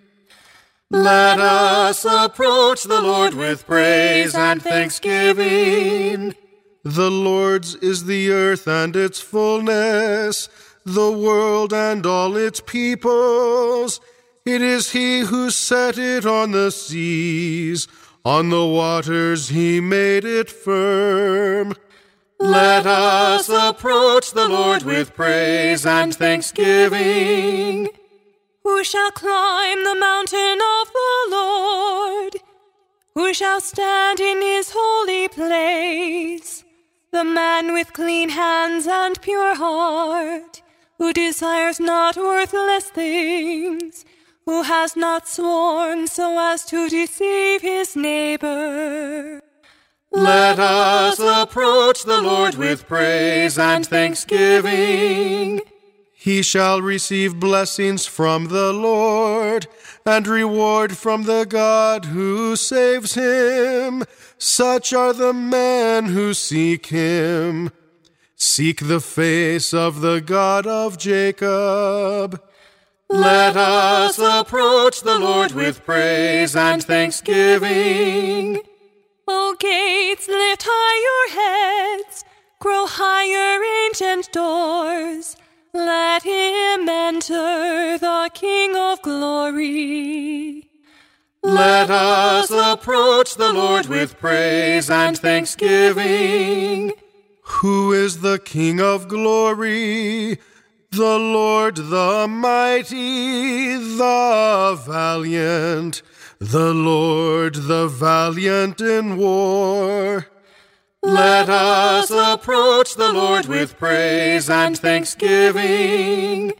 Let 0.89 1.39
us 1.39 2.03
approach 2.03 2.81
the 2.83 2.99
Lord 2.99 3.35
with 3.35 3.67
praise 3.67 4.33
and 4.33 4.59
thanksgiving. 4.59 6.33
The 6.83 7.11
Lord's 7.11 7.75
is 7.75 8.05
the 8.05 8.31
earth 8.31 8.67
and 8.67 8.95
its 8.95 9.19
fullness, 9.21 10.49
the 10.83 11.11
world 11.11 11.73
and 11.73 12.05
all 12.05 12.35
its 12.35 12.59
peoples. 12.59 14.01
It 14.45 14.63
is 14.63 14.91
He 14.91 15.19
who 15.19 15.51
set 15.51 15.99
it 15.99 16.25
on 16.25 16.51
the 16.51 16.71
seas, 16.71 17.87
on 18.25 18.49
the 18.49 18.65
waters 18.65 19.49
He 19.49 19.79
made 19.79 20.25
it 20.25 20.49
firm. 20.49 21.75
Let 22.39 22.87
us 22.87 23.47
approach 23.49 24.31
the 24.31 24.49
Lord 24.49 24.81
with 24.81 25.13
praise 25.13 25.85
and 25.85 26.15
thanksgiving. 26.15 27.89
Who 28.63 28.83
shall 28.83 29.11
climb 29.11 29.83
the 29.83 29.95
mountain 29.95 30.59
of 30.59 30.91
the 30.91 31.27
Lord? 31.29 32.37
Who 33.13 33.33
shall 33.35 33.61
stand 33.61 34.19
in 34.19 34.41
his 34.41 34.71
holy 34.75 35.27
place? 35.27 36.60
The 37.11 37.25
man 37.25 37.73
with 37.73 37.91
clean 37.91 38.29
hands 38.29 38.87
and 38.87 39.21
pure 39.21 39.53
heart, 39.53 40.61
who 40.97 41.11
desires 41.11 41.77
not 41.77 42.15
worthless 42.15 42.85
things, 42.85 44.05
who 44.45 44.63
has 44.63 44.95
not 44.95 45.27
sworn 45.27 46.07
so 46.07 46.39
as 46.39 46.63
to 46.67 46.87
deceive 46.87 47.61
his 47.61 47.97
neighbor. 47.97 49.41
Let 50.09 50.57
us 50.57 51.19
approach 51.19 52.05
the 52.05 52.21
Lord 52.21 52.55
with 52.55 52.87
praise 52.87 53.57
and 53.57 53.85
thanksgiving. 53.85 55.59
He 56.13 56.41
shall 56.41 56.81
receive 56.81 57.39
blessings 57.41 58.05
from 58.05 58.45
the 58.45 58.71
Lord 58.71 59.67
and 60.05 60.27
reward 60.27 60.95
from 60.95 61.23
the 61.23 61.45
God 61.45 62.05
who 62.05 62.55
saves 62.55 63.15
him. 63.15 64.05
Such 64.43 64.91
are 64.91 65.13
the 65.13 65.33
men 65.33 66.07
who 66.07 66.33
seek 66.33 66.87
him. 66.87 67.69
Seek 68.35 68.87
the 68.87 68.99
face 68.99 69.71
of 69.71 70.01
the 70.01 70.19
God 70.19 70.65
of 70.65 70.97
Jacob. 70.97 72.41
Let 73.07 73.55
us 73.55 74.17
approach 74.17 75.01
the 75.01 75.19
Lord 75.19 75.51
with 75.51 75.85
praise 75.85 76.55
and 76.55 76.83
thanksgiving. 76.83 78.61
O 79.27 79.55
gates, 79.59 80.27
lift 80.27 80.63
high 80.67 80.97
your 81.07 81.99
heads, 81.99 82.25
grow 82.59 82.87
higher, 82.87 83.63
ancient 83.85 84.31
doors. 84.31 85.35
Let 85.71 86.23
him 86.23 86.89
enter, 86.89 87.99
the 87.99 88.31
King 88.33 88.75
of 88.75 89.03
glory. 89.03 90.70
Let 91.43 91.89
us 91.89 92.51
approach 92.51 93.35
the 93.35 93.51
Lord 93.51 93.87
with 93.87 94.19
praise 94.19 94.89
and 94.91 95.17
thanksgiving. 95.17 96.93
Who 97.41 97.91
is 97.91 98.21
the 98.21 98.37
King 98.37 98.79
of 98.79 99.07
glory? 99.07 100.39
The 100.91 101.17
Lord 101.17 101.77
the 101.77 102.27
mighty, 102.29 103.75
the 103.75 104.79
valiant, 104.85 106.03
the 106.39 106.73
Lord 106.73 107.55
the 107.55 107.87
valiant 107.87 108.79
in 108.81 109.17
war. 109.17 110.27
Let 111.01 111.49
us 111.49 112.11
approach 112.11 112.95
the 112.95 113.11
Lord 113.11 113.47
with 113.47 113.79
praise 113.79 114.49
and 114.49 114.77
thanksgiving. 114.77 116.53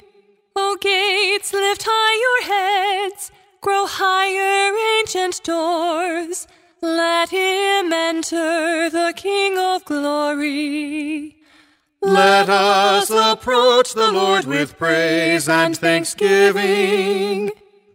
O 0.55 0.77
gates, 0.81 1.53
lift 1.53 1.83
high 1.85 2.17
your 2.25 2.41
heads, 2.53 3.31
grow 3.61 3.85
higher, 3.85 4.75
ancient 4.99 5.43
doors. 5.43 6.47
Let 6.81 7.29
him 7.29 7.93
enter, 7.93 8.89
the 8.89 9.13
King 9.15 9.57
of 9.57 9.85
glory. 9.85 11.37
Let 12.01 12.49
us 12.49 13.11
approach 13.11 13.93
the 13.93 14.11
Lord 14.11 14.45
with 14.45 14.77
praise 14.79 15.47
and 15.47 15.77
thanksgiving. 15.77 17.51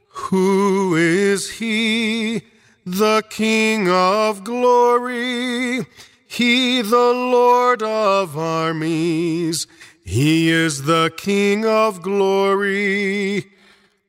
Who 0.08 0.94
is 0.94 1.50
he, 1.50 2.42
the 2.86 3.24
King 3.28 3.90
of 3.90 4.44
glory? 4.44 5.84
He, 6.28 6.82
the 6.82 7.12
Lord 7.12 7.82
of 7.82 8.38
armies, 8.38 9.66
He 10.04 10.48
is 10.48 10.84
the 10.84 11.12
King 11.16 11.66
of 11.66 12.02
glory. 12.02 13.55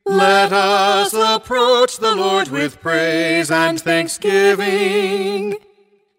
Let 0.08 0.54
us 0.54 1.12
approach 1.12 1.98
the 1.98 2.14
Lord 2.14 2.48
with 2.48 2.80
praise 2.80 3.50
and 3.50 3.78
thanksgiving. 3.78 5.56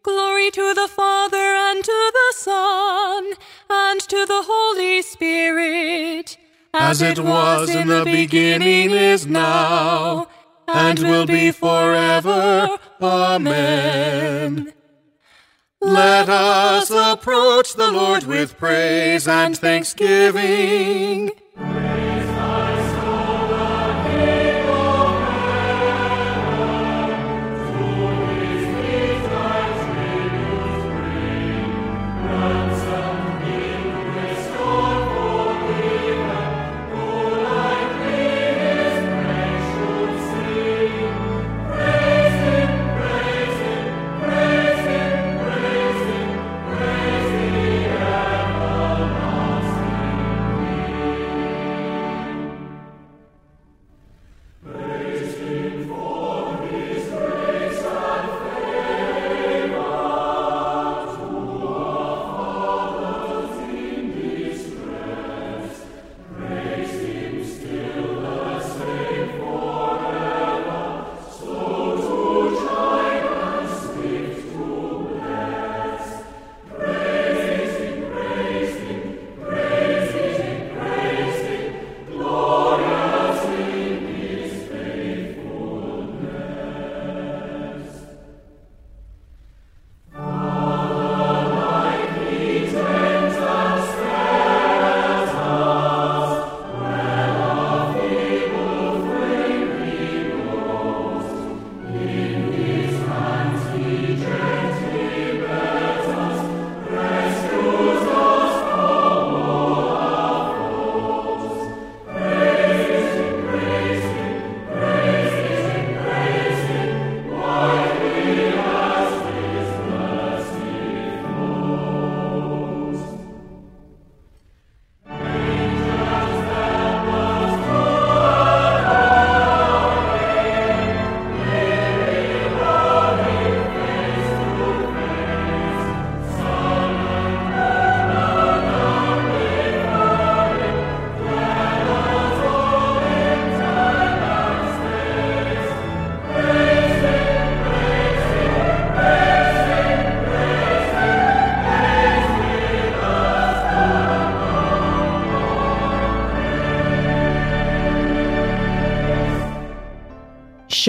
Glory 0.03 0.51
to 0.51 0.74
the 0.75 0.88
Father 0.88 1.38
and 1.38 1.84
to 1.84 2.12
the 2.13 2.34
Son 2.38 3.34
and 3.67 4.00
to 4.01 4.25
the 4.27 4.43
Holy 4.46 5.01
Spirit, 5.01 6.38
as, 6.72 7.01
it 7.01 7.19
was 7.19 7.69
in 7.69 7.88
the 7.88 8.05
beginning, 8.05 8.91
is 8.91 9.25
now, 9.25 10.27
and 10.67 11.00
will 11.00 11.25
be 11.25 11.51
forever. 11.51 12.77
Amen. 13.01 14.72
Let 15.81 16.29
us 16.29 16.91
approach 16.91 17.74
the 17.74 17.91
Lord 17.91 18.24
with 18.25 18.58
praise 18.58 19.27
and 19.27 19.58
thanksgiving. 19.58 21.31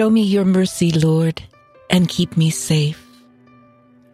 Show 0.01 0.09
me 0.09 0.23
your 0.23 0.45
mercy, 0.45 0.91
Lord, 0.91 1.43
and 1.91 2.09
keep 2.09 2.35
me 2.35 2.49
safe. 2.49 2.99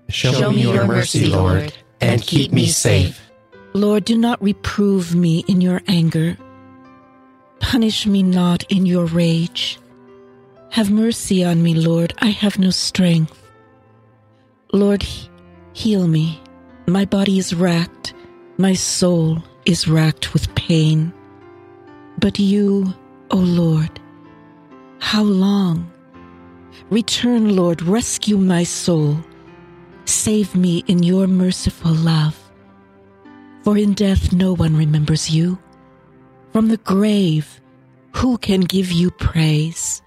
Show, 0.09 0.33
Show 0.33 0.51
me 0.51 0.63
your 0.63 0.85
mercy, 0.85 1.27
Lord, 1.27 1.71
and 2.01 2.21
keep 2.21 2.51
me 2.51 2.67
safe. 2.67 3.21
Lord, 3.71 4.03
do 4.03 4.17
not 4.17 4.43
reprove 4.43 5.15
me 5.15 5.45
in 5.47 5.61
your 5.61 5.81
anger. 5.87 6.37
Punish 7.61 8.05
me 8.05 8.21
not 8.21 8.69
in 8.69 8.85
your 8.85 9.05
rage. 9.05 9.79
Have 10.71 10.91
mercy 10.91 11.45
on 11.45 11.63
me, 11.63 11.73
Lord. 11.73 12.13
I 12.17 12.31
have 12.31 12.59
no 12.59 12.69
strength. 12.69 13.41
Lord, 14.73 15.07
heal 15.71 16.05
me. 16.05 16.41
My 16.85 17.05
body 17.05 17.39
is 17.39 17.53
racked. 17.53 18.13
My 18.57 18.73
soul 18.73 19.41
is 19.63 19.87
racked 19.87 20.33
with 20.33 20.53
pain. 20.53 21.13
But 22.19 22.39
you, 22.39 22.93
O 23.31 23.37
Lord, 23.37 24.01
how 24.99 25.23
long? 25.23 25.91
Return, 26.89 27.55
Lord, 27.55 27.81
rescue 27.81 28.37
my 28.37 28.63
soul. 28.63 29.17
Save 30.05 30.55
me 30.55 30.83
in 30.87 31.03
your 31.03 31.27
merciful 31.27 31.93
love. 31.93 32.37
For 33.63 33.77
in 33.77 33.93
death 33.93 34.31
no 34.31 34.53
one 34.53 34.75
remembers 34.77 35.29
you. 35.29 35.59
from 36.53 36.69
the 36.69 36.77
grave, 36.77 37.61
who 38.13 38.37
can 38.37 38.61
give 38.61 38.91
you 38.91 39.11
praise? 39.11 40.01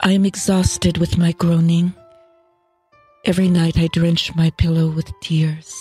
I 0.00 0.12
am 0.12 0.24
exhausted 0.24 0.96
with 0.96 1.18
my 1.18 1.32
groaning. 1.32 1.92
Every 3.26 3.48
night 3.48 3.78
I 3.78 3.88
drench 3.88 4.34
my 4.34 4.50
pillow 4.50 4.88
with 4.88 5.12
tears. 5.20 5.74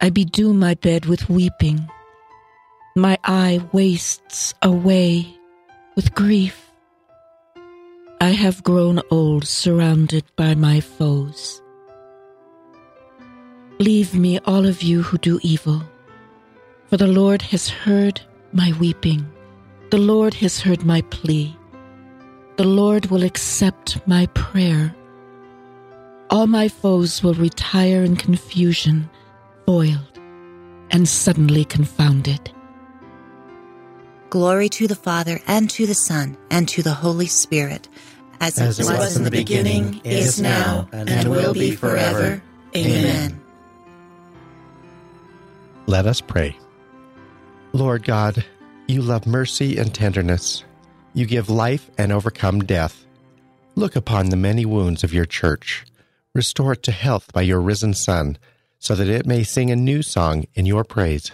I 0.00 0.10
bedew 0.10 0.52
my 0.52 0.74
bed 0.74 1.06
with 1.06 1.28
weeping. 1.28 1.88
My 2.94 3.18
eye 3.24 3.60
wastes 3.72 4.54
away 4.62 5.39
with 5.94 6.14
grief. 6.14 6.70
I 8.20 8.30
have 8.30 8.62
grown 8.62 9.00
old 9.10 9.46
surrounded 9.46 10.24
by 10.36 10.54
my 10.54 10.80
foes. 10.80 11.62
Leave 13.78 14.14
me, 14.14 14.38
all 14.40 14.66
of 14.66 14.82
you 14.82 15.02
who 15.02 15.18
do 15.18 15.40
evil, 15.42 15.82
for 16.88 16.96
the 16.96 17.06
Lord 17.06 17.42
has 17.42 17.68
heard 17.68 18.20
my 18.52 18.72
weeping. 18.78 19.26
The 19.90 19.98
Lord 19.98 20.34
has 20.34 20.60
heard 20.60 20.84
my 20.84 21.00
plea. 21.02 21.56
The 22.56 22.64
Lord 22.64 23.06
will 23.06 23.24
accept 23.24 24.06
my 24.06 24.26
prayer. 24.26 24.94
All 26.28 26.46
my 26.46 26.68
foes 26.68 27.22
will 27.22 27.34
retire 27.34 28.04
in 28.04 28.16
confusion, 28.16 29.08
foiled 29.66 30.20
and 30.90 31.08
suddenly 31.08 31.64
confounded. 31.64 32.52
Glory 34.30 34.68
to 34.68 34.86
the 34.86 34.94
Father, 34.94 35.40
and 35.48 35.68
to 35.70 35.86
the 35.86 35.94
Son, 35.94 36.36
and 36.52 36.68
to 36.68 36.84
the 36.84 36.94
Holy 36.94 37.26
Spirit, 37.26 37.88
as, 38.40 38.60
as 38.60 38.78
it 38.78 38.84
was, 38.84 38.98
was 38.98 39.16
in 39.16 39.24
the 39.24 39.30
beginning, 39.30 40.00
is 40.04 40.40
now, 40.40 40.88
and, 40.92 41.10
and 41.10 41.28
will 41.28 41.52
be 41.52 41.72
forever. 41.72 42.40
Amen. 42.76 43.40
Let 45.86 46.06
us 46.06 46.20
pray. 46.20 46.56
Lord 47.72 48.04
God, 48.04 48.44
you 48.86 49.02
love 49.02 49.26
mercy 49.26 49.76
and 49.76 49.92
tenderness. 49.92 50.62
You 51.12 51.26
give 51.26 51.50
life 51.50 51.90
and 51.98 52.12
overcome 52.12 52.60
death. 52.60 53.04
Look 53.74 53.96
upon 53.96 54.28
the 54.28 54.36
many 54.36 54.64
wounds 54.64 55.02
of 55.02 55.12
your 55.12 55.26
church. 55.26 55.84
Restore 56.34 56.74
it 56.74 56.84
to 56.84 56.92
health 56.92 57.32
by 57.32 57.42
your 57.42 57.60
risen 57.60 57.94
Son, 57.94 58.38
so 58.78 58.94
that 58.94 59.08
it 59.08 59.26
may 59.26 59.42
sing 59.42 59.72
a 59.72 59.76
new 59.76 60.02
song 60.02 60.44
in 60.54 60.66
your 60.66 60.84
praise. 60.84 61.32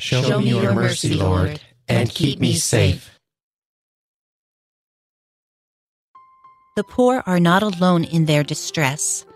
Show, 0.00 0.40
me 0.40 0.48
your 0.48 0.72
mercy, 0.72 1.14
Lord, 1.14 1.60
and 1.86 2.08
keep 2.08 2.40
me 2.40 2.54
safe. 2.54 3.18
The 6.76 6.84
poor 6.84 7.22
are 7.26 7.38
not 7.38 7.62
alone 7.62 8.04
in 8.04 8.24
their 8.24 8.42
distress. 8.42 9.26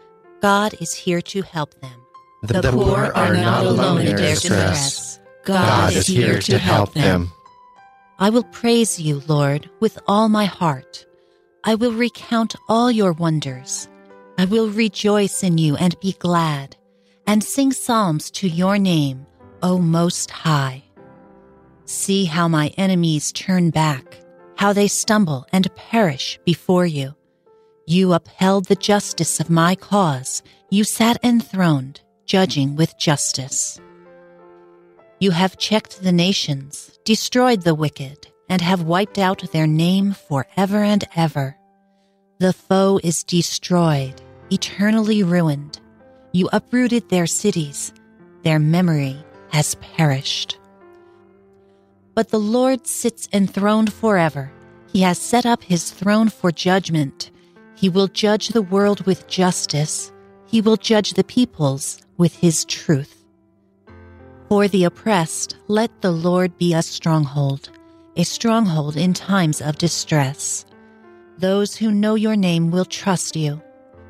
God 0.40 0.74
is 0.80 0.94
here 0.94 1.20
to 1.20 1.42
help 1.42 1.78
them. 1.82 2.00
The, 2.42 2.62
the 2.62 2.72
poor 2.72 3.12
are 3.14 3.34
not 3.34 3.66
alone 3.66 4.00
in 4.00 4.16
their 4.16 4.34
distress. 4.34 5.20
God, 5.44 5.66
God 5.66 5.92
is 5.92 6.06
here 6.06 6.38
to 6.40 6.56
help 6.58 6.94
them. 6.94 7.30
I 8.18 8.30
will 8.30 8.44
praise 8.44 8.98
you, 8.98 9.22
Lord, 9.26 9.68
with 9.80 9.98
all 10.06 10.30
my 10.30 10.46
heart. 10.46 11.04
I 11.64 11.74
will 11.74 11.92
recount 11.92 12.56
all 12.68 12.90
your 12.90 13.12
wonders. 13.12 13.88
I 14.38 14.46
will 14.46 14.70
rejoice 14.70 15.42
in 15.42 15.58
you 15.58 15.76
and 15.76 16.00
be 16.00 16.12
glad, 16.18 16.76
and 17.26 17.44
sing 17.44 17.72
psalms 17.72 18.30
to 18.32 18.48
your 18.48 18.78
name 18.78 19.26
O 19.64 19.78
Most 19.78 20.30
High. 20.30 20.84
See 21.86 22.26
how 22.26 22.48
my 22.48 22.68
enemies 22.76 23.32
turn 23.32 23.70
back, 23.70 24.18
how 24.58 24.74
they 24.74 24.88
stumble 24.88 25.46
and 25.54 25.74
perish 25.74 26.38
before 26.44 26.84
you. 26.84 27.14
You 27.86 28.12
upheld 28.12 28.66
the 28.66 28.74
justice 28.74 29.40
of 29.40 29.48
my 29.48 29.74
cause. 29.74 30.42
You 30.68 30.84
sat 30.84 31.18
enthroned, 31.24 32.02
judging 32.26 32.76
with 32.76 32.98
justice. 32.98 33.80
You 35.18 35.30
have 35.30 35.56
checked 35.56 36.02
the 36.02 36.12
nations, 36.12 36.98
destroyed 37.06 37.62
the 37.62 37.74
wicked, 37.74 38.26
and 38.50 38.60
have 38.60 38.82
wiped 38.82 39.18
out 39.18 39.50
their 39.50 39.66
name 39.66 40.12
forever 40.12 40.82
and 40.84 41.04
ever. 41.16 41.56
The 42.38 42.52
foe 42.52 43.00
is 43.02 43.24
destroyed, 43.24 44.20
eternally 44.50 45.22
ruined. 45.22 45.80
You 46.32 46.50
uprooted 46.52 47.08
their 47.08 47.26
cities, 47.26 47.94
their 48.42 48.58
memory 48.58 49.24
has 49.54 49.76
perished. 49.76 50.58
But 52.16 52.30
the 52.30 52.40
Lord 52.40 52.88
sits 52.88 53.28
enthroned 53.32 53.92
forever. 53.92 54.50
He 54.92 55.02
has 55.02 55.16
set 55.16 55.46
up 55.46 55.62
his 55.62 55.92
throne 55.92 56.28
for 56.28 56.50
judgment. 56.50 57.30
He 57.76 57.88
will 57.88 58.08
judge 58.08 58.48
the 58.48 58.62
world 58.62 59.06
with 59.06 59.28
justice. 59.28 60.10
He 60.46 60.60
will 60.60 60.76
judge 60.76 61.12
the 61.12 61.22
peoples 61.22 62.02
with 62.16 62.34
his 62.34 62.64
truth. 62.64 63.24
For 64.48 64.66
the 64.66 64.82
oppressed, 64.82 65.56
let 65.68 66.02
the 66.02 66.10
Lord 66.10 66.58
be 66.58 66.74
a 66.74 66.82
stronghold, 66.82 67.70
a 68.16 68.24
stronghold 68.24 68.96
in 68.96 69.14
times 69.14 69.60
of 69.60 69.78
distress. 69.78 70.64
Those 71.38 71.76
who 71.76 71.92
know 71.92 72.16
your 72.16 72.34
name 72.34 72.72
will 72.72 72.84
trust 72.84 73.36
you. 73.36 73.62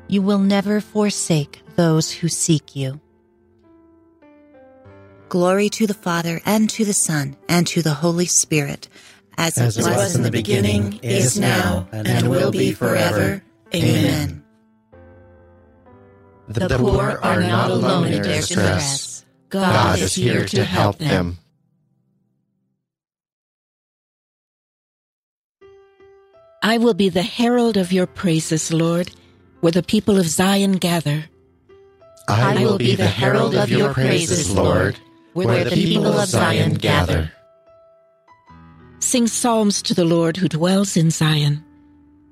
You 0.07 0.23
will 0.23 0.39
never 0.39 0.81
forsake 0.81 1.61
those 1.75 2.09
who 2.11 2.29
seek 2.29 2.75
you. 2.75 2.99
Glory 5.35 5.67
to 5.67 5.85
the 5.85 5.93
Father, 5.93 6.39
and 6.45 6.69
to 6.69 6.85
the 6.85 6.93
Son, 6.93 7.35
and 7.49 7.67
to 7.67 7.81
the 7.81 7.93
Holy 7.93 8.25
Spirit, 8.25 8.87
as, 9.37 9.57
as 9.57 9.77
it 9.77 9.81
was, 9.83 9.97
was 9.97 10.15
in 10.15 10.23
the 10.23 10.31
beginning, 10.31 10.97
is 11.03 11.37
now, 11.37 11.89
and, 11.91 12.07
and 12.07 12.29
will 12.29 12.51
be 12.51 12.71
forever. 12.71 13.43
Amen. 13.75 14.45
The, 16.47 16.69
the 16.69 16.77
poor 16.77 17.19
are 17.21 17.41
not 17.41 17.69
alone 17.69 18.05
in 18.05 18.21
their 18.21 18.39
distress. 18.39 19.25
God, 19.49 19.73
God 19.73 19.99
is 19.99 20.15
here 20.15 20.45
to 20.45 20.63
help 20.63 20.99
them. 20.99 21.37
I 26.63 26.77
will 26.77 26.93
be 26.93 27.09
the 27.09 27.23
herald 27.23 27.75
of 27.75 27.91
your 27.91 28.07
praises, 28.07 28.71
Lord, 28.71 29.11
where 29.59 29.73
the 29.73 29.83
people 29.83 30.17
of 30.17 30.29
Zion 30.29 30.77
gather. 30.77 31.25
I 32.29 32.63
will 32.63 32.77
be 32.77 32.95
the 32.95 33.07
herald 33.07 33.53
of 33.53 33.69
your 33.69 33.93
praises, 33.93 34.49
Lord, 34.49 34.97
where, 35.35 35.47
where 35.47 35.63
the 35.65 35.71
people 35.71 36.07
of 36.07 36.29
Zion 36.29 36.75
gather. 36.75 37.29
Sing 38.99 39.27
psalms 39.27 39.81
to 39.81 39.93
the 39.93 40.05
Lord 40.05 40.37
who 40.37 40.47
dwells 40.47 40.95
in 40.95 41.11
Zion. 41.11 41.61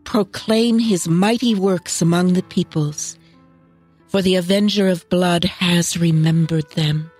Proclaim 0.05 0.79
his 0.79 1.05
mighty 1.05 1.53
works 1.53 2.01
among 2.01 2.31
the 2.31 2.43
peoples. 2.43 3.17
For 4.07 4.21
the 4.21 4.35
avenger 4.35 4.87
of 4.87 5.09
blood 5.09 5.43
has 5.43 5.97
remembered 5.97 6.69
them, 6.71 7.11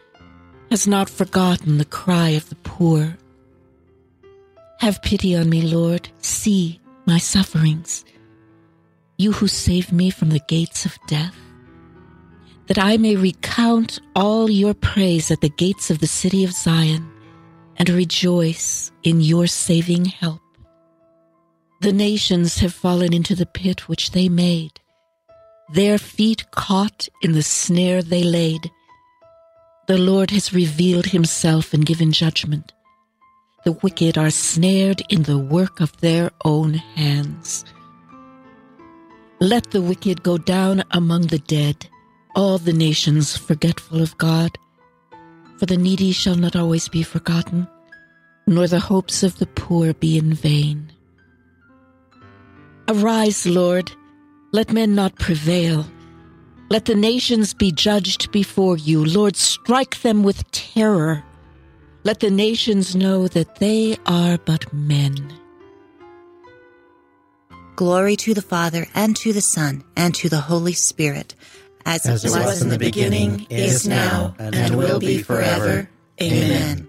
has 0.72 0.88
not 0.88 1.10
forgotten 1.10 1.80
the 1.80 1.86
cry 1.86 2.30
of 2.30 2.48
the 2.48 2.56
poor. 2.56 3.18
Have 4.80 5.02
pity 5.02 5.36
on 5.36 5.50
me, 5.50 5.64
Lord. 5.64 6.08
See 6.20 6.80
my 7.06 7.18
sufferings. 7.18 8.06
You 9.18 9.34
who 9.34 9.50
saved 9.50 9.92
me 9.92 10.12
from 10.12 10.30
the 10.30 10.44
gates 10.48 10.86
of 10.86 10.98
death 11.08 11.43
that 12.74 12.84
I 12.84 12.98
may 12.98 13.16
recount 13.16 14.00
all 14.16 14.50
your 14.50 14.74
praise 14.74 15.30
at 15.30 15.42
the 15.42 15.50
gates 15.50 15.92
of 15.92 16.00
the 16.00 16.08
city 16.08 16.44
of 16.44 16.52
Zion 16.52 17.08
and 17.78 17.88
rejoice 17.88 18.92
in 19.04 19.22
your 19.22 19.46
saving 19.46 20.06
help. 20.06 20.42
The 21.82 21.94
nations 21.94 22.58
have 22.62 22.74
fallen 22.74 23.14
into 23.14 23.36
the 23.36 23.46
pit 23.46 23.88
which 23.88 24.10
they 24.10 24.28
made, 24.28 24.80
their 25.72 26.00
feet 26.00 26.50
caught 26.50 27.08
in 27.22 27.34
the 27.34 27.44
snare 27.44 28.02
they 28.02 28.24
laid. 28.24 28.72
The 29.86 30.00
Lord 30.00 30.32
has 30.32 30.52
revealed 30.52 31.06
himself 31.06 31.76
and 31.76 31.86
given 31.86 32.12
judgment. 32.12 32.74
The 33.66 33.74
wicked 33.74 34.18
are 34.18 34.32
snared 34.32 35.04
in 35.10 35.24
the 35.24 35.38
work 35.38 35.80
of 35.80 35.96
their 36.02 36.32
own 36.44 36.74
hands. 36.74 37.66
Let 39.40 39.70
the 39.70 39.82
wicked 39.84 40.24
go 40.24 40.40
down 40.40 40.84
among 40.90 41.28
the 41.28 41.38
dead 41.38 41.88
all 42.36 42.58
the 42.58 42.74
nations 42.74 43.38
forgetful 43.38 44.02
of 44.02 44.18
God. 44.18 44.58
For 45.58 45.66
the 45.66 45.78
needy 45.78 46.12
shall 46.12 46.36
not 46.36 46.56
always 46.56 46.90
be 46.90 47.04
forgotten, 47.04 47.68
nor 48.48 48.68
the 48.68 48.80
hopes 48.80 49.24
of 49.24 49.38
the 49.38 49.48
poor 49.48 49.94
be 49.94 50.18
in 50.18 50.34
vain. 50.34 50.92
Arise, 52.88 53.46
Lord, 53.46 53.92
let 54.52 54.74
men 54.74 54.96
not 54.96 55.16
prevail. 55.16 55.86
Let 56.70 56.86
the 56.86 56.96
nations 56.96 57.54
be 57.54 57.72
judged 57.72 58.32
before 58.32 58.78
you. 58.78 59.06
Lord, 59.06 59.36
strike 59.36 60.02
them 60.02 60.24
with 60.24 60.50
terror. 60.52 61.24
Let 62.04 62.20
the 62.20 62.32
nations 62.32 62.96
know 62.96 63.28
that 63.30 63.56
they 63.56 63.98
are 64.06 64.38
but 64.40 64.74
men. 64.74 65.34
Glory 67.76 68.16
to 68.18 68.34
the 68.34 68.42
Father, 68.42 68.86
and 68.94 69.16
to 69.18 69.34
the 69.34 69.42
Son, 69.42 69.84
and 69.96 70.14
to 70.16 70.30
the 70.30 70.42
Holy 70.42 70.74
Spirit 70.74 71.36
as, 71.86 72.06
as 72.06 72.26
it 72.26 72.30
was, 72.30 72.46
was 72.46 72.62
in 72.62 72.70
the 72.70 72.78
beginning, 72.80 73.46
is 73.50 73.88
now, 73.88 74.36
and, 74.40 74.56
and 74.56 74.78
will 74.78 75.00
be 75.00 75.22
forever. 75.22 75.90
Amen. 76.22 76.88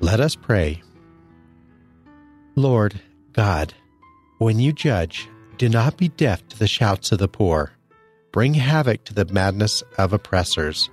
Let 0.00 0.20
us 0.20 0.34
pray. 0.34 0.82
Lord 2.56 3.00
God, 3.32 3.74
when 4.38 4.58
you 4.58 4.72
judge, 4.72 5.28
do 5.58 5.68
not 5.68 5.96
be 5.98 6.08
deaf 6.08 6.46
to 6.48 6.58
the 6.58 6.66
shouts 6.66 7.12
of 7.12 7.18
the 7.18 7.28
poor. 7.28 7.72
Bring 8.32 8.54
havoc 8.54 9.04
to 9.04 9.14
the 9.14 9.26
madness 9.26 9.82
of 9.98 10.12
oppressors. 10.12 10.88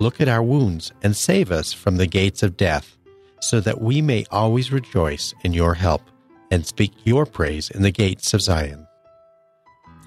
look 0.00 0.20
at 0.20 0.28
our 0.28 0.42
wounds 0.42 0.92
and 1.02 1.16
save 1.16 1.50
us 1.50 1.72
from 1.72 1.96
the 1.96 2.06
gates 2.06 2.42
of 2.42 2.56
death, 2.56 2.96
so 3.40 3.60
that 3.60 3.80
we 3.80 4.00
may 4.02 4.24
always 4.30 4.72
rejoice 4.72 5.34
in 5.44 5.52
your 5.52 5.74
help 5.74 6.02
and 6.50 6.66
speak 6.66 6.92
your 7.04 7.26
praise 7.26 7.70
in 7.70 7.82
the 7.82 7.90
gates 7.90 8.34
of 8.34 8.40
Zion. 8.40 8.87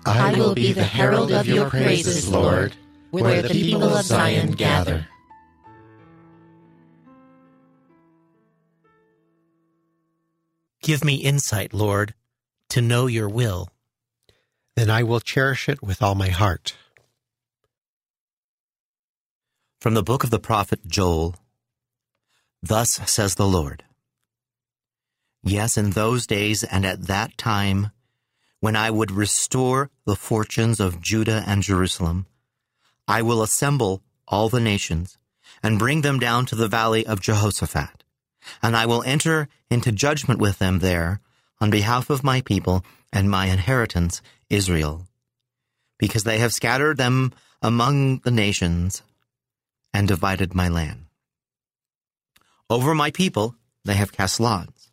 I 0.06 0.34
will 0.38 0.56
be 0.56 0.74
the 0.74 0.84
herald 0.84 1.32
of 1.32 1.48
your 1.48 1.70
praises, 1.70 2.28
Lord, 2.28 2.76
where 3.12 3.42
the 3.42 3.50
people 3.50 3.84
of 3.84 4.06
Zion 4.06 4.52
gather. 4.52 5.08
Give 10.82 11.04
me 11.04 11.16
insight, 11.16 11.74
Lord, 11.74 12.16
to 12.70 12.82
know 12.82 13.06
your 13.06 13.30
will. 13.30 13.70
Then 14.76 14.90
I 14.90 15.04
will 15.04 15.20
cherish 15.20 15.70
it 15.70 15.84
with 15.84 16.02
all 16.02 16.16
my 16.16 16.30
heart. 16.30 16.76
From 19.80 19.94
the 19.94 20.04
book 20.04 20.24
of 20.24 20.30
the 20.30 20.40
prophet 20.40 20.88
Joel 20.88 21.36
Thus 22.64 22.92
says 23.06 23.36
the 23.36 23.48
Lord 23.48 23.84
Yes, 25.44 25.76
in 25.76 25.92
those 25.92 26.28
days 26.28 26.64
and 26.64 26.86
at 26.86 27.08
that 27.08 27.36
time, 27.38 27.90
when 28.62 28.76
I 28.76 28.90
would 28.90 29.12
restore 29.12 29.90
the 30.06 30.16
fortunes 30.16 30.80
of 30.80 31.02
Judah 31.02 31.44
and 31.46 31.64
Jerusalem, 31.64 32.28
I 33.08 33.22
will 33.24 33.42
assemble 33.42 34.04
all 34.28 34.48
the 34.48 34.62
nations 34.62 35.18
and 35.62 35.80
bring 35.80 36.02
them 36.02 36.20
down 36.20 36.46
to 36.46 36.56
the 36.56 36.68
valley 36.68 37.06
of 37.06 37.20
Jehoshaphat, 37.20 38.04
and 38.62 38.78
I 38.78 38.86
will 38.86 39.04
enter 39.04 39.50
into 39.70 39.92
judgment 39.92 40.40
with 40.40 40.60
them 40.60 40.80
there 40.80 41.20
on 41.60 41.72
behalf 41.72 42.10
of 42.10 42.24
my 42.24 42.42
people 42.42 42.86
and 43.12 43.30
my 43.30 43.48
inheritance, 43.48 44.22
Israel, 44.50 45.08
because 45.98 46.24
they 46.24 46.38
have 46.38 46.54
scattered 46.54 46.98
them 46.98 47.34
among 47.62 48.20
the 48.20 48.32
nations 48.32 49.02
and 49.94 50.08
divided 50.08 50.54
my 50.54 50.70
land. 50.70 51.08
Over 52.70 52.94
my 52.94 53.10
people 53.10 53.56
they 53.86 53.96
have 53.96 54.12
cast 54.12 54.40
lots. 54.40 54.92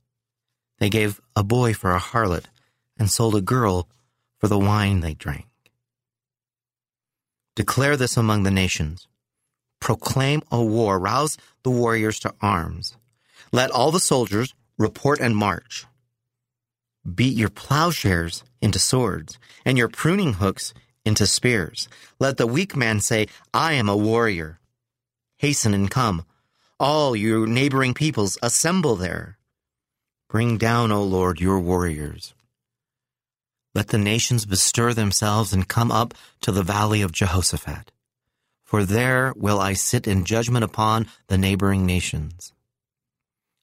They 0.79 0.89
gave 0.89 1.21
a 1.37 1.45
boy 1.45 1.75
for 1.75 1.95
a 1.95 2.01
harlot 2.01 2.47
and 2.99 3.11
sold 3.11 3.35
a 3.35 3.41
girl 3.41 3.89
for 4.39 4.49
the 4.49 4.59
wine 4.59 5.01
they 5.01 5.15
drank. 5.15 5.47
Declare 7.55 7.97
this 7.97 8.17
among 8.17 8.45
the 8.45 8.51
nations. 8.51 9.09
Proclaim 9.81 10.43
a 10.51 10.63
war. 10.63 10.99
Rouse 10.99 11.37
the 11.63 11.71
warriors 11.71 12.19
to 12.21 12.35
arms. 12.41 12.97
Let 13.53 13.71
all 13.71 13.91
the 13.91 14.01
soldiers 14.01 14.55
report 14.77 15.21
and 15.21 15.37
march. 15.37 15.87
Beat 17.15 17.37
your 17.37 17.49
plowshares 17.49 18.45
into 18.61 18.79
swords 18.79 19.39
and 19.65 19.79
your 19.79 19.89
pruning 19.89 20.35
hooks 20.35 20.75
into 21.05 21.27
spears. 21.27 21.89
Let 22.21 22.37
the 22.37 22.47
weak 22.47 22.77
man 22.77 23.01
say, 23.01 23.27
I 23.55 23.73
am 23.73 23.89
a 23.89 23.97
warrior. 23.97 24.61
Hasten 25.39 25.75
and 25.75 25.91
come. 25.91 26.25
All 26.79 27.17
your 27.17 27.47
neighboring 27.47 27.95
peoples 27.95 28.39
assemble 28.43 28.95
there. 28.95 29.39
Bring 30.29 30.59
down, 30.59 30.93
O 30.93 31.03
Lord, 31.03 31.41
your 31.41 31.59
warriors. 31.59 32.35
Let 33.79 33.95
the 33.95 33.97
nations 33.97 34.45
bestir 34.45 34.93
themselves 34.93 35.53
and 35.53 35.69
come 35.69 35.93
up 35.93 36.13
to 36.41 36.51
the 36.51 36.65
valley 36.65 37.01
of 37.01 37.13
Jehoshaphat. 37.13 37.93
For 38.65 38.85
there 38.85 39.33
will 39.37 39.61
I 39.61 39.75
sit 39.75 40.09
in 40.09 40.25
judgment 40.25 40.65
upon 40.65 41.07
the 41.29 41.39
neighboring 41.39 41.87
nations. 41.87 42.53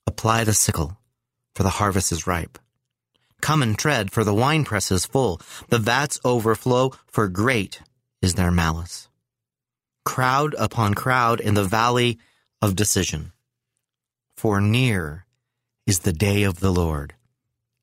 Apply 0.07 0.45
the 0.45 0.53
sickle, 0.53 0.97
for 1.53 1.63
the 1.63 1.81
harvest 1.81 2.13
is 2.13 2.25
ripe. 2.25 2.57
Come 3.41 3.61
and 3.61 3.77
tread, 3.77 4.13
for 4.13 4.23
the 4.23 4.33
winepress 4.33 4.89
is 4.89 5.05
full. 5.05 5.41
The 5.67 5.79
vats 5.79 6.17
overflow, 6.23 6.93
for 7.07 7.27
great 7.27 7.81
is 8.21 8.35
their 8.35 8.51
malice 8.51 9.09
crowd 10.05 10.55
upon 10.57 10.93
crowd 10.93 11.41
in 11.41 11.55
the 11.55 11.65
valley 11.65 12.19
of 12.61 12.77
decision. 12.77 13.33
For 14.37 14.61
near 14.61 15.25
is 15.85 15.99
the 15.99 16.13
day 16.13 16.43
of 16.43 16.61
the 16.61 16.71
Lord 16.71 17.15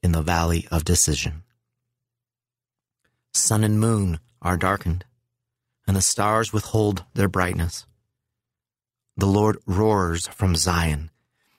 in 0.03 0.13
the 0.13 0.23
valley 0.23 0.67
of 0.71 0.85
decision. 0.85 1.43
Sun 3.35 3.65
and 3.65 3.81
moon 3.81 4.21
are 4.41 4.57
darkened, 4.57 5.05
and 5.87 5.97
the 5.97 6.03
stars 6.03 6.53
withhold 6.53 7.05
their 7.15 7.29
brightness. 7.29 7.87
The 9.17 9.27
Lord 9.27 9.59
roars 9.67 10.29
from 10.29 10.57
Zion, 10.57 11.11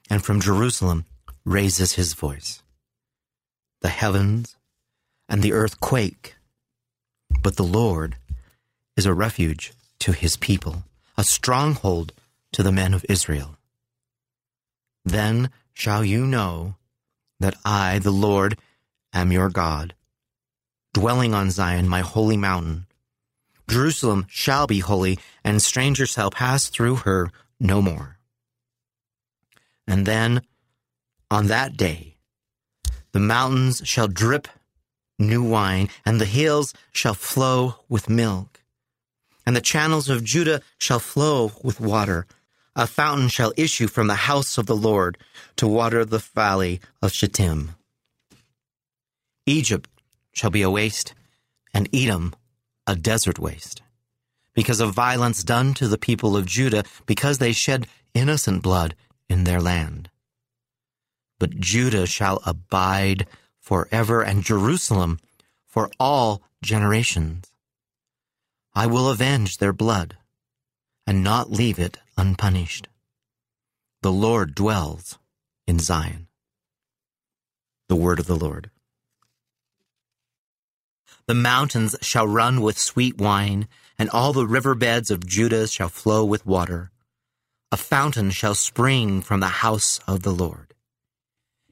and 0.08 0.24
from 0.24 0.40
Jerusalem 0.40 1.04
raises 1.44 1.92
his 1.94 2.14
voice. 2.14 2.62
The 3.80 3.88
heavens 3.88 4.56
and 5.28 5.42
the 5.42 5.52
earth 5.52 5.80
quake, 5.80 6.36
but 7.42 7.56
the 7.56 7.64
Lord 7.64 8.16
is 8.96 9.06
a 9.06 9.14
refuge 9.14 9.72
to 10.00 10.12
his 10.12 10.36
people, 10.36 10.84
a 11.16 11.24
stronghold 11.24 12.12
to 12.52 12.62
the 12.62 12.72
men 12.72 12.94
of 12.94 13.04
Israel. 13.08 13.56
Then 15.04 15.50
shall 15.72 16.04
you 16.04 16.26
know 16.26 16.76
that 17.40 17.56
I, 17.64 17.98
the 17.98 18.12
Lord, 18.12 18.58
am 19.12 19.32
your 19.32 19.50
God, 19.50 19.94
dwelling 20.94 21.34
on 21.34 21.50
Zion, 21.50 21.86
my 21.86 22.00
holy 22.00 22.38
mountain. 22.38 22.86
Jerusalem 23.68 24.26
shall 24.30 24.66
be 24.66 24.78
holy, 24.78 25.18
and 25.44 25.60
strangers 25.60 26.10
shall 26.10 26.30
pass 26.30 26.68
through 26.68 26.96
her 27.04 27.30
no 27.60 27.82
more. 27.82 28.16
And 29.86 30.06
then, 30.06 30.40
on 31.30 31.48
that 31.48 31.76
day, 31.76 32.16
the 33.12 33.20
mountains 33.20 33.82
shall 33.84 34.08
drip 34.08 34.48
new 35.18 35.42
wine, 35.42 35.90
and 36.06 36.18
the 36.18 36.24
hills 36.24 36.72
shall 36.92 37.14
flow 37.14 37.74
with 37.90 38.08
milk 38.08 38.54
and 39.46 39.54
the 39.54 39.60
channels 39.60 40.08
of 40.08 40.24
Judah 40.24 40.62
shall 40.78 40.98
flow 40.98 41.52
with 41.62 41.80
water. 41.80 42.26
A 42.76 42.86
fountain 42.86 43.28
shall 43.28 43.52
issue 43.56 43.86
from 43.86 44.08
the 44.08 44.26
house 44.26 44.58
of 44.58 44.66
the 44.66 44.76
Lord 44.76 45.16
to 45.56 45.68
water 45.68 46.04
the 46.04 46.18
valley 46.18 46.80
of 47.00 47.12
Shittim. 47.12 47.76
Egypt 49.46 49.88
shall 50.34 50.50
be 50.50 50.60
a 50.60 50.70
waste, 50.70 51.14
and 51.72 51.88
Edom 51.94 52.34
a 52.86 52.94
desert 52.94 53.38
waste, 53.38 53.80
because 54.52 54.80
of 54.80 54.92
violence 54.92 55.42
done 55.42 55.72
to 55.74 55.88
the 55.88 55.96
people 55.96 56.36
of 56.36 56.44
Judah, 56.44 56.84
because 57.06 57.38
they 57.38 57.52
shed 57.52 57.86
innocent 58.12 58.62
blood 58.62 58.94
in 59.28 59.44
their 59.44 59.60
land. 59.60 60.10
But 61.38 61.58
Judah 61.58 62.06
shall 62.06 62.42
abide 62.44 63.26
forever, 63.58 64.20
and 64.22 64.42
Jerusalem 64.42 65.18
for 65.66 65.90
all 65.98 66.42
generations. 66.62 67.50
I 68.74 68.86
will 68.86 69.08
avenge 69.08 69.58
their 69.58 69.72
blood, 69.72 70.16
and 71.06 71.24
not 71.24 71.50
leave 71.50 71.78
it 71.78 71.98
unpunished. 72.18 72.88
The 74.02 74.12
Lord 74.12 74.54
dwells 74.54 75.18
in 75.66 75.78
Zion. 75.78 76.28
The 77.88 77.96
word 77.96 78.18
of 78.18 78.26
the 78.26 78.36
Lord. 78.36 78.70
The 81.26 81.34
mountains 81.34 81.96
shall 82.02 82.26
run 82.26 82.60
with 82.60 82.78
sweet 82.78 83.18
wine, 83.18 83.68
and 83.98 84.10
all 84.10 84.32
the 84.32 84.46
river 84.46 84.74
beds 84.74 85.10
of 85.10 85.26
Judah 85.26 85.66
shall 85.66 85.88
flow 85.88 86.24
with 86.24 86.46
water. 86.46 86.90
A 87.72 87.76
fountain 87.76 88.30
shall 88.30 88.54
spring 88.54 89.22
from 89.22 89.40
the 89.40 89.64
house 89.64 90.00
of 90.06 90.22
the 90.22 90.32
Lord. 90.32 90.74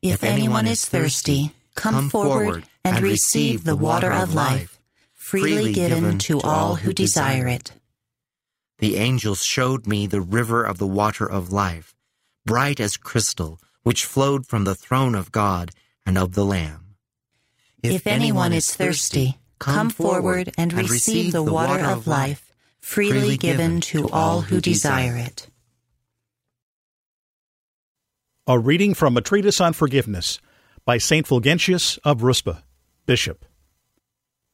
If, 0.00 0.14
if 0.14 0.24
anyone 0.24 0.66
is 0.66 0.84
thirsty, 0.84 1.52
come 1.74 2.10
forward 2.10 2.64
and 2.84 3.00
receive 3.02 3.64
the 3.64 3.76
water 3.76 4.10
of 4.10 4.34
life 4.34 4.78
freely 5.22 5.72
given 5.72 6.18
to 6.18 6.40
all 6.40 6.74
who 6.74 6.92
desire 6.92 7.46
it. 7.46 7.72
The 8.80 8.96
angels 8.96 9.44
showed 9.44 9.86
me 9.86 10.06
the 10.06 10.20
river 10.20 10.64
of 10.64 10.78
the 10.78 10.86
water 10.86 11.24
of 11.24 11.52
life, 11.52 11.94
bright 12.44 12.80
as 12.80 12.96
crystal, 12.96 13.60
which 13.82 14.04
flowed 14.04 14.46
from 14.46 14.64
the 14.64 14.74
throne 14.74 15.14
of 15.14 15.30
God 15.30 15.70
and 16.04 16.18
of 16.18 16.34
the 16.34 16.44
Lamb. 16.44 16.96
If, 17.82 18.06
anyone 18.06 18.52
is 18.52 18.74
thirsty, 18.74 19.38
come 19.62 19.90
forward 19.90 20.52
and 20.58 20.72
receive 20.72 21.32
the 21.32 21.42
water 21.42 21.84
of 21.84 22.06
life, 22.06 22.52
freely 22.80 23.36
given 23.36 23.80
to 23.80 24.08
all 24.10 24.42
who 24.42 24.60
desire 24.60 25.16
it. 25.16 25.48
A 28.46 28.58
reading 28.58 28.94
from 28.94 29.16
a 29.16 29.20
treatise 29.20 29.60
on 29.60 29.72
forgiveness 29.72 30.40
by 30.84 30.98
St. 30.98 31.26
Fulgentius 31.26 31.98
of 32.04 32.22
Ruspa, 32.22 32.62
Bishop 33.06 33.44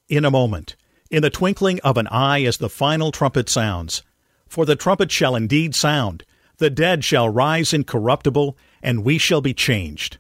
in 0.09 0.25
a 0.25 0.31
moment, 0.31 0.77
in 1.11 1.23
the 1.23 1.31
twinkling 1.31 1.81
of 1.81 1.97
an 1.97 2.07
eye 2.09 2.43
as 2.43 2.59
the 2.59 2.69
final 2.69 3.13
trumpet 3.13 3.49
sounds. 3.49 4.03
For 4.49 4.65
the 4.65 4.77
trumpet 4.77 5.13
shall 5.13 5.37
indeed 5.37 5.75
sound, 5.75 6.25
the 6.57 6.71
dead 6.71 7.05
shall 7.05 7.29
rise 7.29 7.73
incorruptible, 7.73 8.57
and 8.83 9.05
we 9.05 9.19
shall 9.19 9.41
be 9.41 9.55
changed. 9.55 10.19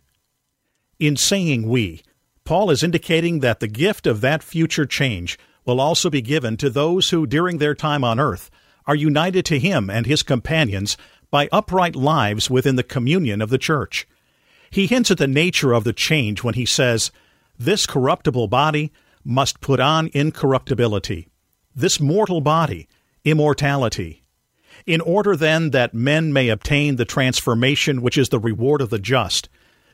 In 0.98 1.16
saying 1.16 1.68
we, 1.68 2.02
Paul 2.48 2.70
is 2.70 2.82
indicating 2.82 3.40
that 3.40 3.60
the 3.60 3.68
gift 3.68 4.06
of 4.06 4.22
that 4.22 4.42
future 4.42 4.86
change 4.86 5.38
will 5.66 5.82
also 5.82 6.08
be 6.08 6.22
given 6.22 6.56
to 6.56 6.70
those 6.70 7.10
who, 7.10 7.26
during 7.26 7.58
their 7.58 7.74
time 7.74 8.02
on 8.02 8.18
earth, 8.18 8.50
are 8.86 8.94
united 8.94 9.44
to 9.44 9.58
him 9.58 9.90
and 9.90 10.06
his 10.06 10.22
companions 10.22 10.96
by 11.30 11.50
upright 11.52 11.94
lives 11.94 12.48
within 12.48 12.76
the 12.76 12.82
communion 12.82 13.42
of 13.42 13.50
the 13.50 13.58
church. 13.58 14.08
He 14.70 14.86
hints 14.86 15.10
at 15.10 15.18
the 15.18 15.26
nature 15.26 15.74
of 15.74 15.84
the 15.84 15.92
change 15.92 16.42
when 16.42 16.54
he 16.54 16.64
says, 16.64 17.10
This 17.58 17.84
corruptible 17.84 18.48
body 18.48 18.92
must 19.22 19.60
put 19.60 19.78
on 19.78 20.08
incorruptibility, 20.14 21.28
this 21.76 22.00
mortal 22.00 22.40
body, 22.40 22.88
immortality. 23.26 24.24
In 24.86 25.02
order 25.02 25.36
then 25.36 25.72
that 25.72 25.92
men 25.92 26.32
may 26.32 26.48
obtain 26.48 26.96
the 26.96 27.04
transformation 27.04 28.00
which 28.00 28.16
is 28.16 28.30
the 28.30 28.40
reward 28.40 28.80
of 28.80 28.88
the 28.88 28.98
just, 28.98 29.50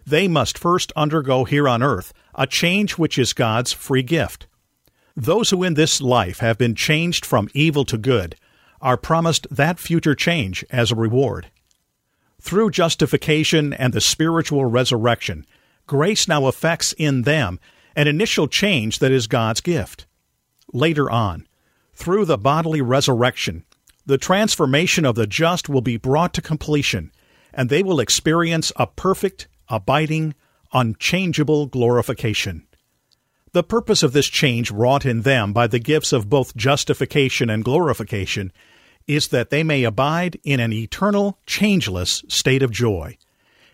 they 0.06 0.28
must 0.28 0.58
first 0.58 0.92
undergo 0.96 1.44
here 1.44 1.68
on 1.68 1.82
earth 1.82 2.12
a 2.34 2.46
change 2.46 2.98
which 2.98 3.18
is 3.18 3.32
God's 3.32 3.72
free 3.72 4.02
gift. 4.02 4.46
Those 5.16 5.50
who 5.50 5.62
in 5.62 5.74
this 5.74 6.00
life 6.00 6.40
have 6.40 6.58
been 6.58 6.74
changed 6.74 7.24
from 7.24 7.48
evil 7.54 7.84
to 7.84 7.96
good 7.96 8.36
are 8.80 8.96
promised 8.96 9.46
that 9.50 9.78
future 9.78 10.14
change 10.14 10.64
as 10.70 10.90
a 10.90 10.96
reward. 10.96 11.48
Through 12.40 12.72
justification 12.72 13.72
and 13.72 13.92
the 13.92 14.00
spiritual 14.00 14.66
resurrection, 14.66 15.46
grace 15.86 16.28
now 16.28 16.48
effects 16.48 16.92
in 16.98 17.22
them 17.22 17.58
an 17.96 18.08
initial 18.08 18.48
change 18.48 18.98
that 18.98 19.12
is 19.12 19.26
God's 19.26 19.60
gift. 19.60 20.06
Later 20.72 21.10
on, 21.10 21.46
through 21.94 22.24
the 22.24 22.36
bodily 22.36 22.82
resurrection, 22.82 23.64
the 24.04 24.18
transformation 24.18 25.06
of 25.06 25.14
the 25.14 25.26
just 25.26 25.68
will 25.68 25.80
be 25.80 25.96
brought 25.96 26.34
to 26.34 26.42
completion, 26.42 27.10
and 27.54 27.70
they 27.70 27.82
will 27.82 28.00
experience 28.00 28.72
a 28.76 28.86
perfect, 28.86 29.48
abiding, 29.74 30.34
unchangeable 30.72 31.66
glorification. 31.66 32.66
The 33.52 33.62
purpose 33.62 34.02
of 34.02 34.12
this 34.12 34.26
change 34.26 34.70
wrought 34.70 35.06
in 35.06 35.22
them 35.22 35.52
by 35.52 35.68
the 35.68 35.78
gifts 35.78 36.12
of 36.12 36.28
both 36.28 36.56
justification 36.56 37.48
and 37.48 37.64
glorification 37.64 38.52
is 39.06 39.28
that 39.28 39.50
they 39.50 39.62
may 39.62 39.84
abide 39.84 40.40
in 40.42 40.60
an 40.60 40.72
eternal, 40.72 41.38
changeless 41.46 42.24
state 42.28 42.62
of 42.62 42.72
joy. 42.72 43.16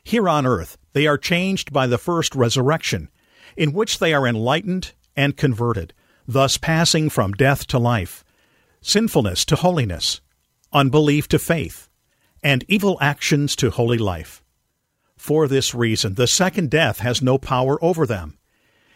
Here 0.04 0.28
on 0.28 0.44
earth, 0.46 0.76
they 0.92 1.06
are 1.06 1.16
changed 1.16 1.72
by 1.72 1.86
the 1.86 1.98
first 1.98 2.34
resurrection, 2.34 3.08
in 3.56 3.72
which 3.72 3.98
they 3.98 4.12
are 4.12 4.26
enlightened 4.26 4.92
and 5.16 5.36
converted, 5.36 5.94
thus 6.26 6.56
passing 6.56 7.08
from 7.08 7.32
death 7.32 7.66
to 7.68 7.78
life, 7.78 8.24
sinfulness 8.80 9.44
to 9.46 9.56
holiness, 9.56 10.20
unbelief 10.72 11.28
to 11.28 11.38
faith, 11.38 11.88
and 12.42 12.64
evil 12.68 12.98
actions 13.00 13.56
to 13.56 13.70
holy 13.70 13.98
life. 13.98 14.42
For 15.20 15.46
this 15.46 15.74
reason, 15.74 16.14
the 16.14 16.26
second 16.26 16.70
death 16.70 17.00
has 17.00 17.20
no 17.20 17.36
power 17.36 17.78
over 17.84 18.06
them. 18.06 18.38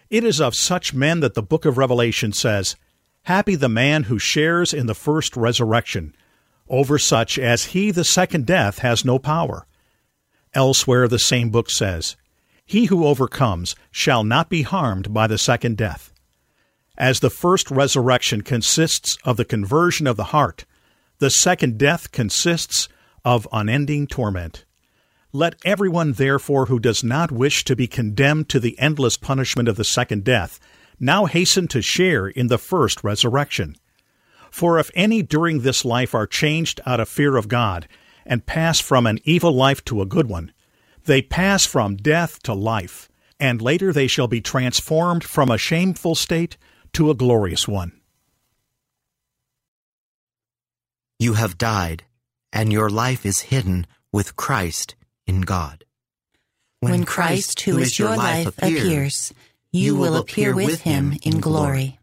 It 0.09 0.25
is 0.25 0.41
of 0.41 0.55
such 0.55 0.95
men 0.95 1.21
that 1.21 1.35
the 1.35 1.43
book 1.43 1.67
of 1.67 1.77
Revelation 1.77 2.33
says, 2.33 2.77
Happy 3.25 3.57
the 3.57 3.69
man 3.69 4.05
who 4.05 4.19
shares 4.19 4.73
in 4.73 4.87
the 4.87 4.95
first 4.95 5.37
resurrection. 5.37 6.17
Over 6.67 6.99
such 6.99 7.39
as 7.39 7.67
he 7.67 7.91
the 7.91 8.05
second 8.05 8.47
death 8.47 8.79
has 8.79 9.05
no 9.05 9.19
power. 9.19 9.67
Elsewhere 10.55 11.09
the 11.09 11.19
same 11.19 11.51
book 11.51 11.71
says, 11.71 12.17
He 12.65 12.87
who 12.87 13.05
overcomes 13.07 13.77
shall 13.91 14.25
not 14.25 14.49
be 14.49 14.63
harmed 14.63 15.13
by 15.13 15.27
the 15.27 15.39
second 15.39 15.77
death. 15.77 16.11
As 16.97 17.21
the 17.21 17.31
first 17.31 17.71
resurrection 17.71 18.41
consists 18.41 19.19
of 19.25 19.37
the 19.37 19.45
conversion 19.45 20.07
of 20.07 20.17
the 20.17 20.33
heart, 20.33 20.65
the 21.19 21.31
second 21.31 21.77
death 21.77 22.13
consists 22.13 22.89
of 23.27 23.47
unending 23.53 24.07
torment. 24.07 24.64
Let 25.37 25.57
everyone, 25.65 26.13
therefore, 26.13 26.67
who 26.67 26.79
does 26.79 27.03
not 27.03 27.33
wish 27.33 27.65
to 27.65 27.75
be 27.75 27.89
condemned 27.89 28.49
to 28.51 28.61
the 28.61 28.79
endless 28.79 29.17
punishment 29.17 29.69
of 29.69 29.75
the 29.75 29.83
second 29.83 30.23
death, 30.23 30.61
now 31.01 31.27
hasten 31.27 31.67
to 31.69 31.83
share 31.83 32.29
in 32.29 32.47
the 32.47 32.57
first 32.57 33.03
resurrection. 33.03 33.75
For 34.53 34.79
if 34.79 34.93
any 34.95 35.23
during 35.23 35.63
this 35.63 35.85
life 35.85 36.15
are 36.15 36.29
changed 36.29 36.81
out 36.87 37.01
of 37.01 37.09
fear 37.09 37.37
of 37.37 37.49
God, 37.49 37.89
and 38.25 38.47
pass 38.47 38.79
from 38.79 39.09
an 39.09 39.19
evil 39.25 39.51
life 39.51 39.85
to 39.87 40.01
a 40.01 40.07
good 40.07 40.29
one, 40.29 40.53
they 41.05 41.21
pass 41.21 41.67
from 41.67 41.97
death 41.97 42.41
to 42.45 42.55
life, 42.55 43.09
and 43.41 43.61
later 43.61 43.93
they 43.93 44.07
shall 44.07 44.29
be 44.29 44.41
transformed 44.41 45.25
from 45.25 45.51
a 45.51 45.59
shameful 45.59 46.15
state 46.15 46.57
to 46.93 47.11
a 47.11 47.15
glorious 47.15 47.67
one. 47.67 47.91
You 51.19 51.33
have 51.33 51.59
died, 51.59 52.05
and 52.53 52.73
your 52.73 52.89
life 52.89 53.27
is 53.27 53.41
hidden 53.41 53.89
with 54.13 54.37
Christ 54.37 54.95
in 55.27 55.43
God. 55.43 55.85
When 56.81 57.05
Christ, 57.05 57.61
who 57.61 57.79
is 57.79 57.99
your 57.99 58.17
life, 58.17 58.47
appears, 58.47 59.33
you 59.73 59.97
will 59.97 60.17
appear 60.17 60.55
with 60.55 60.83
him 60.83 61.17
in 61.23 61.41
glory. 61.41 61.99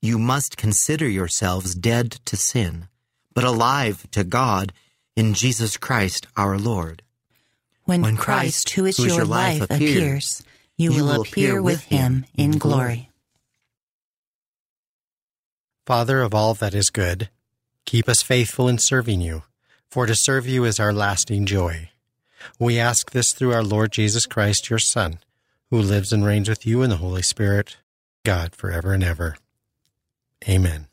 You 0.00 0.18
must 0.18 0.56
consider 0.56 1.08
yourselves 1.08 1.74
dead 1.74 2.12
to 2.24 2.36
sin, 2.36 2.88
but 3.34 3.44
alive 3.44 4.06
to 4.12 4.24
God 4.24 4.72
in 5.16 5.34
Jesus 5.34 5.76
Christ 5.76 6.26
our 6.36 6.58
Lord. 6.58 7.02
When, 7.84 8.02
when 8.02 8.16
Christ, 8.16 8.70
who 8.70 8.86
is, 8.86 8.96
who 8.96 9.04
is 9.04 9.16
your, 9.16 9.26
life, 9.26 9.62
appears, 9.62 10.42
you, 10.76 10.92
you 10.92 11.04
will 11.04 11.20
appear 11.20 11.62
with 11.62 11.84
him 11.84 12.24
in 12.34 12.52
glory. 12.58 13.10
Father 15.86 16.22
of 16.22 16.34
all 16.34 16.54
that 16.54 16.74
is 16.74 16.88
good, 16.88 17.28
keep 17.84 18.08
us 18.08 18.22
faithful 18.22 18.68
in 18.68 18.78
serving 18.78 19.20
you 19.20 19.42
for 19.94 20.06
to 20.06 20.14
serve 20.16 20.44
you 20.44 20.64
is 20.64 20.80
our 20.80 20.92
lasting 20.92 21.46
joy. 21.46 21.88
We 22.58 22.80
ask 22.80 23.12
this 23.12 23.32
through 23.32 23.52
our 23.52 23.62
Lord 23.62 23.92
Jesus 23.92 24.26
Christ, 24.26 24.68
your 24.68 24.80
Son, 24.80 25.20
who 25.70 25.78
lives 25.78 26.12
and 26.12 26.24
reigns 26.24 26.48
with 26.48 26.66
you 26.66 26.82
in 26.82 26.90
the 26.90 26.96
Holy 26.96 27.22
Spirit, 27.22 27.76
God, 28.24 28.56
forever 28.56 28.92
and 28.92 29.04
ever. 29.04 29.36
Amen. 30.48 30.88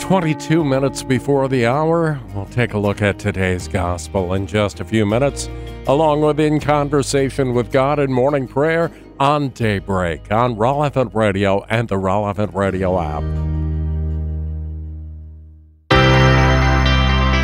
22 0.00 0.64
minutes 0.64 1.02
before 1.02 1.48
the 1.48 1.66
hour, 1.66 2.18
we'll 2.34 2.46
take 2.46 2.72
a 2.72 2.78
look 2.78 3.02
at 3.02 3.18
today's 3.18 3.68
gospel 3.68 4.32
in 4.32 4.46
just 4.46 4.80
a 4.80 4.86
few 4.86 5.04
minutes, 5.04 5.50
along 5.86 6.22
with 6.22 6.40
In 6.40 6.60
Conversation 6.60 7.52
with 7.52 7.70
God 7.70 7.98
and 7.98 8.10
Morning 8.10 8.48
Prayer 8.48 8.90
on 9.20 9.50
Daybreak 9.50 10.32
on 10.32 10.56
Relevant 10.56 11.14
Radio 11.14 11.62
and 11.68 11.88
the 11.88 11.98
Relevant 11.98 12.54
Radio 12.54 12.98
app. 12.98 13.57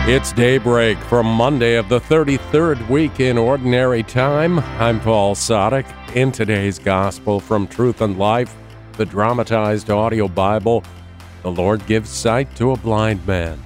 It's 0.06 0.32
daybreak 0.32 0.98
from 0.98 1.24
Monday 1.26 1.76
of 1.76 1.88
the 1.88 1.98
33rd 1.98 2.90
week 2.90 3.20
in 3.20 3.38
Ordinary 3.38 4.02
Time. 4.02 4.58
I'm 4.58 5.00
Paul 5.00 5.34
Sadek. 5.34 5.86
In 6.14 6.30
today's 6.30 6.78
Gospel 6.78 7.40
from 7.40 7.66
Truth 7.66 8.02
and 8.02 8.18
Life, 8.18 8.54
the 8.98 9.06
dramatized 9.06 9.88
audio 9.88 10.28
Bible, 10.28 10.84
the 11.42 11.50
Lord 11.50 11.86
gives 11.86 12.10
sight 12.10 12.54
to 12.56 12.72
a 12.72 12.76
blind 12.76 13.26
man. 13.26 13.58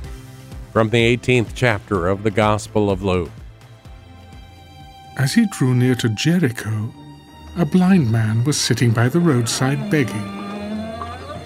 From 0.73 0.91
the 0.91 1.17
18th 1.17 1.51
chapter 1.57 2.07
of 2.07 2.23
the 2.23 2.31
Gospel 2.31 2.89
of 2.89 3.03
Luke. 3.03 3.33
As 5.17 5.35
he 5.35 5.45
drew 5.47 5.75
near 5.75 5.97
to 5.97 6.09
Jericho, 6.09 6.95
a 7.57 7.65
blind 7.65 8.13
man 8.13 8.45
was 8.45 8.61
sitting 8.61 8.93
by 8.93 9.09
the 9.09 9.19
roadside 9.19 9.91
begging. 9.91 10.29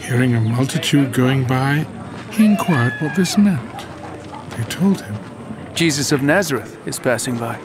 Hearing 0.00 0.34
a 0.34 0.40
multitude 0.42 1.14
going 1.14 1.46
by, 1.46 1.86
he 2.30 2.44
inquired 2.44 3.00
what 3.00 3.16
this 3.16 3.38
meant. 3.38 3.86
They 4.56 4.64
told 4.64 5.00
him. 5.00 5.14
Jesus 5.74 6.12
of 6.12 6.22
Nazareth 6.22 6.76
is 6.86 6.98
passing 6.98 7.38
by. 7.38 7.58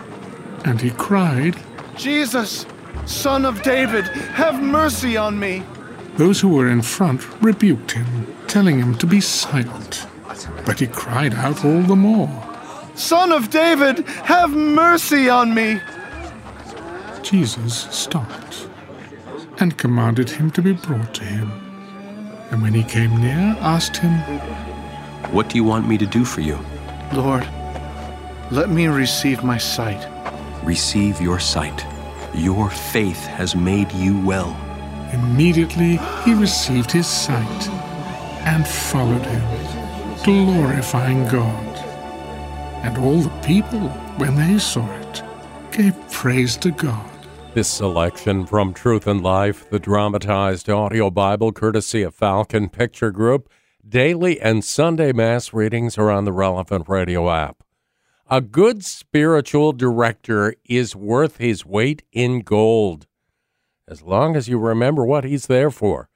And 0.66 0.80
he 0.80 0.92
cried, 0.92 1.56
Jesus, 1.96 2.66
Son 3.06 3.46
of 3.46 3.62
David, 3.64 4.06
have 4.06 4.62
mercy 4.62 5.18
on 5.18 5.40
me. 5.40 5.64
Those 6.16 6.40
who 6.40 6.50
were 6.50 6.70
in 6.70 6.82
front 6.82 7.26
rebuked 7.42 7.92
him, 7.92 8.36
telling 8.48 8.80
him 8.80 8.96
to 8.98 9.06
be 9.06 9.22
silent. 9.22 10.08
But 10.66 10.80
he 10.80 10.88
cried 10.88 11.34
out 11.34 11.64
all 11.64 11.82
the 11.82 11.96
more, 11.96 12.30
Son 12.96 13.32
of 13.32 13.50
David, 13.50 14.08
have 14.26 14.50
mercy 14.52 15.30
on 15.30 15.54
me. 15.54 15.80
Jesus 17.22 17.88
stopped 17.92 18.68
and 19.60 19.78
commanded 19.78 20.30
him 20.30 20.50
to 20.52 20.62
be 20.62 20.74
brought 20.74 21.14
to 21.16 21.24
him. 21.24 21.52
And 22.52 22.62
when 22.62 22.74
he 22.74 22.84
came 22.84 23.16
near, 23.22 23.56
asked 23.60 23.98
him, 23.98 24.14
What 25.32 25.50
do 25.50 25.58
you 25.58 25.64
want 25.64 25.88
me 25.88 25.98
to 25.98 26.06
do 26.06 26.26
for 26.26 26.42
you? 26.42 26.58
Lord, 27.14 27.48
let 28.52 28.70
me 28.70 28.88
receive 28.88 29.44
my 29.44 29.58
sight. 29.58 30.08
Receive 30.64 31.22
your 31.22 31.40
sight. 31.40 31.86
Your 32.34 32.70
faith 32.70 33.26
has 33.26 33.56
made 33.56 33.92
you 33.94 34.20
well. 34.26 34.56
Immediately 35.14 36.00
he 36.26 36.34
received 36.34 36.92
his 36.92 37.08
sight 37.08 37.70
and 38.46 38.68
followed 38.68 39.26
him, 39.26 40.24
glorifying 40.24 41.26
God. 41.28 41.78
And 42.84 42.98
all 42.98 43.22
the 43.22 43.42
people, 43.42 43.88
when 44.18 44.36
they 44.36 44.60
saw 44.60 44.86
it, 45.00 45.24
gave 45.72 45.96
praise 46.12 46.58
to 46.58 46.72
God. 46.72 47.10
This 47.54 47.70
selection 47.70 48.46
from 48.46 48.74
Truth 48.74 49.08
and 49.08 49.24
Life, 49.24 49.70
the 49.70 49.80
dramatized 49.80 50.70
audio 50.70 51.10
Bible 51.10 51.52
courtesy 51.52 52.04
of 52.04 52.14
Falcon 52.14 52.70
Picture 52.70 53.12
Group, 53.12 53.50
Daily 53.88 54.42
and 54.42 54.66
Sunday 54.66 55.14
Mass 55.14 55.54
readings 55.54 55.98
are 55.98 56.12
on 56.12 56.26
the 56.26 56.34
relevant 56.34 56.90
radio 56.90 57.30
app. 57.30 57.64
A 58.30 58.42
good 58.42 58.84
spiritual 58.84 59.72
director 59.72 60.56
is 60.66 60.94
worth 60.94 61.38
his 61.38 61.66
weight 61.66 62.04
in 62.12 62.42
gold, 62.42 63.08
as 63.88 64.02
long 64.02 64.36
as 64.36 64.50
you 64.50 64.58
remember 64.60 65.06
what 65.06 65.24
he's 65.24 65.48
there 65.48 65.72
for. 65.72 66.10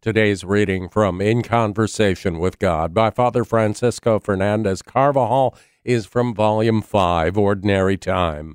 Today's 0.00 0.42
reading 0.42 0.88
from 0.88 1.20
In 1.20 1.42
Conversation 1.42 2.38
with 2.38 2.58
God 2.58 2.94
by 2.94 3.10
Father 3.10 3.44
Francisco 3.44 4.18
Fernandez 4.18 4.80
Carvajal 4.80 5.54
is 5.84 6.06
from 6.06 6.34
Volume 6.34 6.80
5, 6.80 7.36
Ordinary 7.36 7.98
Time. 7.98 8.54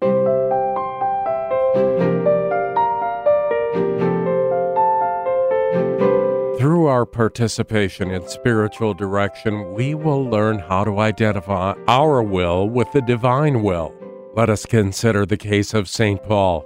Through 6.84 6.90
our 6.90 7.06
participation 7.06 8.12
in 8.12 8.28
spiritual 8.28 8.94
direction, 8.94 9.74
we 9.74 9.96
will 9.96 10.22
learn 10.22 10.60
how 10.60 10.84
to 10.84 11.00
identify 11.00 11.76
our 11.88 12.22
will 12.22 12.68
with 12.68 12.92
the 12.92 13.02
divine 13.02 13.64
will. 13.64 13.96
Let 14.36 14.50
us 14.50 14.66
consider 14.66 15.26
the 15.26 15.38
case 15.38 15.74
of 15.74 15.88
St. 15.88 16.22
Paul. 16.22 16.66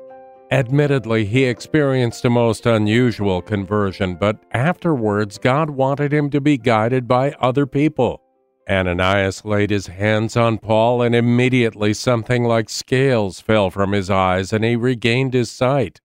Admittedly, 0.49 1.25
he 1.25 1.43
experienced 1.43 2.25
a 2.25 2.31
most 2.31 2.65
unusual 2.65 3.43
conversion, 3.43 4.15
but 4.15 4.39
afterwards, 4.53 5.37
God 5.37 5.69
wanted 5.69 6.11
him 6.11 6.31
to 6.31 6.41
be 6.41 6.57
guided 6.57 7.07
by 7.07 7.33
other 7.33 7.67
people. 7.67 8.23
Ananias 8.67 9.45
laid 9.45 9.69
his 9.69 9.85
hands 9.85 10.35
on 10.35 10.57
Paul, 10.57 11.03
and 11.03 11.13
immediately 11.13 11.93
something 11.93 12.43
like 12.43 12.71
scales 12.71 13.39
fell 13.39 13.69
from 13.69 13.91
his 13.91 14.09
eyes, 14.09 14.51
and 14.51 14.65
he 14.65 14.75
regained 14.75 15.35
his 15.35 15.51
sight. 15.51 16.01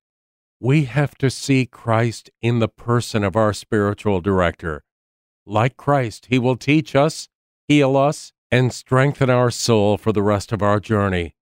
We 0.64 0.84
have 0.84 1.18
to 1.18 1.28
see 1.28 1.66
Christ 1.66 2.30
in 2.40 2.60
the 2.60 2.68
person 2.68 3.24
of 3.24 3.34
our 3.34 3.52
spiritual 3.52 4.20
director. 4.20 4.84
Like 5.44 5.76
Christ, 5.76 6.26
he 6.26 6.38
will 6.38 6.54
teach 6.54 6.94
us, 6.94 7.28
heal 7.66 7.96
us, 7.96 8.32
and 8.48 8.72
strengthen 8.72 9.28
our 9.28 9.50
soul 9.50 9.98
for 9.98 10.12
the 10.12 10.22
rest 10.22 10.52
of 10.52 10.62
our 10.62 10.78
journey. 10.78 11.34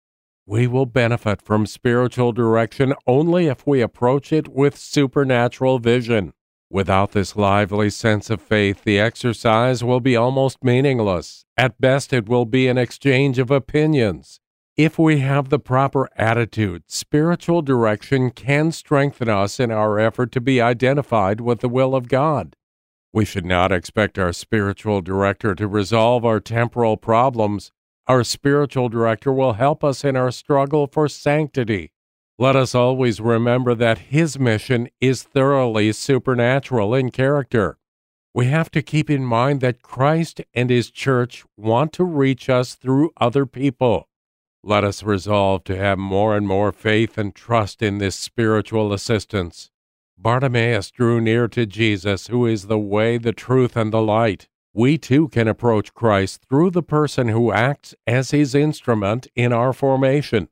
We 0.47 0.66
will 0.66 0.87
benefit 0.87 1.43
from 1.43 1.66
spiritual 1.66 2.33
direction 2.33 2.95
only 3.07 3.49
if 3.49 3.66
we 3.66 3.83
approach 3.83 4.33
it 4.33 4.49
with 4.49 4.79
supernatural 4.79 5.81
vision. 5.81 6.33
Without 6.71 7.12
this 7.12 7.37
lively 7.37 7.91
sense 7.91 8.31
of 8.31 8.41
faith, 8.41 8.85
the 8.85 8.99
exercise 8.99 9.85
will 9.85 10.01
be 10.01 10.16
almost 10.16 10.64
meaningless. 10.64 11.45
At 11.59 11.79
best, 11.79 12.14
it 12.14 12.27
will 12.27 12.47
be 12.47 12.68
an 12.68 12.79
exchange 12.79 13.39
of 13.39 13.51
opinions. 13.51 14.41
If 14.83 14.99
we 14.99 15.18
have 15.18 15.51
the 15.51 15.59
proper 15.59 16.09
attitude, 16.16 16.85
spiritual 16.87 17.61
direction 17.61 18.31
can 18.31 18.72
strengthen 18.72 19.28
us 19.28 19.61
in 19.61 19.70
our 19.70 19.99
effort 19.99 20.33
to 20.33 20.41
be 20.41 20.59
identified 20.59 21.43
with 21.43 21.61
the 21.61 21.68
will 21.68 21.95
of 21.95 22.09
God. 22.09 22.57
We 23.12 23.26
should 23.26 23.45
not 23.45 23.72
expect 23.72 24.18
our 24.18 24.33
spiritual 24.33 25.03
director 25.03 25.55
to 25.55 25.68
resolve 25.68 26.24
our 26.24 26.41
temporal 26.41 26.97
problems. 26.97 27.72
Our 28.07 28.24
spiritual 28.24 28.89
director 28.89 29.31
will 29.31 29.53
help 29.53 29.85
us 29.85 30.03
in 30.03 30.16
our 30.16 30.31
struggle 30.31 30.87
for 30.87 31.11
sanctity. 31.11 31.93
Let 32.39 32.57
us 32.57 32.74
always 32.74 33.20
remember 33.20 33.74
that 33.74 33.99
his 33.99 34.39
mission 34.39 34.89
is 34.99 35.22
thoroughly 35.22 35.93
supernatural 35.93 36.95
in 36.95 37.11
character. 37.11 37.76
We 38.33 38.47
have 38.47 38.70
to 38.70 38.81
keep 38.81 39.11
in 39.11 39.26
mind 39.26 39.61
that 39.61 39.83
Christ 39.83 40.41
and 40.55 40.70
his 40.70 40.91
church 40.91 41.45
want 41.59 41.93
to 41.93 42.05
reach 42.05 42.49
us 42.49 42.76
through 42.76 43.11
other 43.18 43.45
people. 43.45 44.07
Let 44.63 44.85
us 44.85 45.03
resolve 45.03 45.65
to 45.65 45.77
have 45.77 45.99
more 45.99 46.37
and 46.37 46.47
more 46.47 46.71
faith 46.71 47.17
and 47.17 47.35
trust 47.35 47.81
in 47.81 47.97
this 47.97 48.15
spiritual 48.15 48.93
assistance. 48.93 49.71
Bartimaeus 50.19 50.91
drew 50.91 51.19
near 51.19 51.49
to 51.49 51.65
Jesus, 51.65 52.27
who 52.27 52.45
is 52.45 52.67
the 52.67 52.79
way, 52.79 53.17
the 53.17 53.33
truth, 53.33 53.75
and 53.75 53.91
the 53.91 54.03
light. 54.03 54.49
We 54.75 54.99
too 54.99 55.29
can 55.29 55.49
approach 55.49 55.95
Christ 55.95 56.45
through 56.47 56.73
the 56.73 56.83
person 56.83 57.29
who 57.29 57.53
acts 57.53 57.95
as 58.07 58.33
his 58.33 58.55
instrument 58.55 59.29
in 59.35 59.51
our 59.51 59.73
formation. 59.73 60.49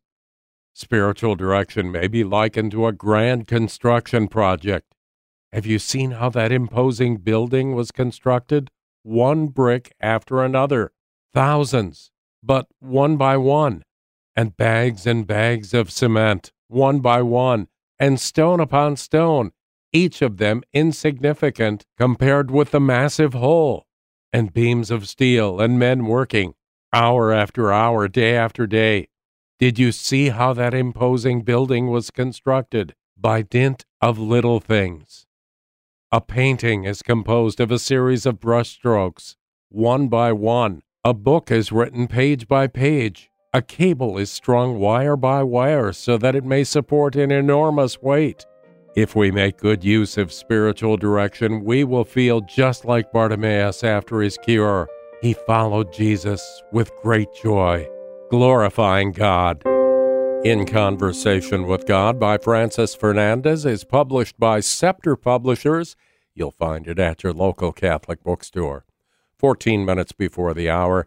Spiritual 0.72 1.34
direction 1.34 1.92
may 1.92 2.08
be 2.08 2.24
likened 2.24 2.70
to 2.72 2.86
a 2.86 2.92
grand 2.92 3.46
construction 3.46 4.26
project. 4.26 4.94
Have 5.52 5.66
you 5.66 5.78
seen 5.78 6.12
how 6.12 6.30
that 6.30 6.50
imposing 6.50 7.18
building 7.18 7.74
was 7.74 7.90
constructed? 7.90 8.70
One 9.02 9.48
brick 9.48 9.92
after 10.00 10.42
another, 10.42 10.92
thousands, 11.34 12.10
but 12.42 12.68
one 12.80 13.18
by 13.18 13.36
one, 13.36 13.82
and 14.38 14.56
bags 14.56 15.04
and 15.04 15.26
bags 15.26 15.74
of 15.74 15.90
cement, 15.90 16.52
one 16.68 17.00
by 17.00 17.20
one, 17.20 17.66
and 17.98 18.20
stone 18.20 18.60
upon 18.60 18.94
stone, 18.94 19.50
each 19.92 20.22
of 20.22 20.36
them 20.36 20.62
insignificant 20.72 21.84
compared 21.98 22.48
with 22.48 22.70
the 22.70 22.78
massive 22.78 23.34
whole, 23.34 23.84
and 24.32 24.52
beams 24.52 24.92
of 24.92 25.08
steel 25.08 25.60
and 25.60 25.76
men 25.76 26.06
working, 26.06 26.54
hour 26.92 27.32
after 27.32 27.72
hour, 27.72 28.06
day 28.06 28.36
after 28.36 28.64
day, 28.64 29.08
did 29.58 29.76
you 29.76 29.90
see 29.90 30.28
how 30.28 30.52
that 30.52 30.72
imposing 30.72 31.42
building 31.42 31.88
was 31.88 32.12
constructed? 32.12 32.94
By 33.20 33.42
dint 33.42 33.86
of 34.00 34.20
little 34.20 34.60
things. 34.60 35.26
A 36.12 36.20
painting 36.20 36.84
is 36.84 37.02
composed 37.02 37.58
of 37.58 37.72
a 37.72 37.78
series 37.80 38.24
of 38.24 38.38
brushstrokes, 38.38 39.34
one 39.68 40.06
by 40.06 40.30
one. 40.30 40.82
A 41.02 41.12
book 41.12 41.50
is 41.50 41.72
written 41.72 42.06
page 42.06 42.46
by 42.46 42.68
page. 42.68 43.27
A 43.54 43.62
cable 43.62 44.18
is 44.18 44.30
strung 44.30 44.78
wire 44.78 45.16
by 45.16 45.42
wire 45.42 45.94
so 45.94 46.18
that 46.18 46.34
it 46.34 46.44
may 46.44 46.64
support 46.64 47.16
an 47.16 47.30
enormous 47.30 48.02
weight. 48.02 48.44
If 48.94 49.16
we 49.16 49.30
make 49.30 49.56
good 49.56 49.82
use 49.82 50.18
of 50.18 50.32
spiritual 50.32 50.98
direction, 50.98 51.64
we 51.64 51.82
will 51.82 52.04
feel 52.04 52.42
just 52.42 52.84
like 52.84 53.10
Bartimaeus 53.10 53.82
after 53.82 54.20
his 54.20 54.36
cure. 54.36 54.86
He 55.22 55.32
followed 55.32 55.94
Jesus 55.94 56.62
with 56.72 56.92
great 57.02 57.28
joy 57.42 57.88
glorifying 58.30 59.12
God. 59.12 59.62
In 60.44 60.66
Conversation 60.66 61.66
with 61.66 61.86
God 61.86 62.20
by 62.20 62.36
Francis 62.36 62.94
Fernandez 62.94 63.64
is 63.64 63.84
published 63.84 64.38
by 64.38 64.60
Scepter 64.60 65.16
Publishers. 65.16 65.96
You'll 66.34 66.50
find 66.50 66.86
it 66.86 66.98
at 66.98 67.22
your 67.22 67.32
local 67.32 67.72
Catholic 67.72 68.22
bookstore. 68.22 68.84
14 69.38 69.84
minutes 69.84 70.12
before 70.12 70.52
the 70.52 70.68
hour, 70.68 71.06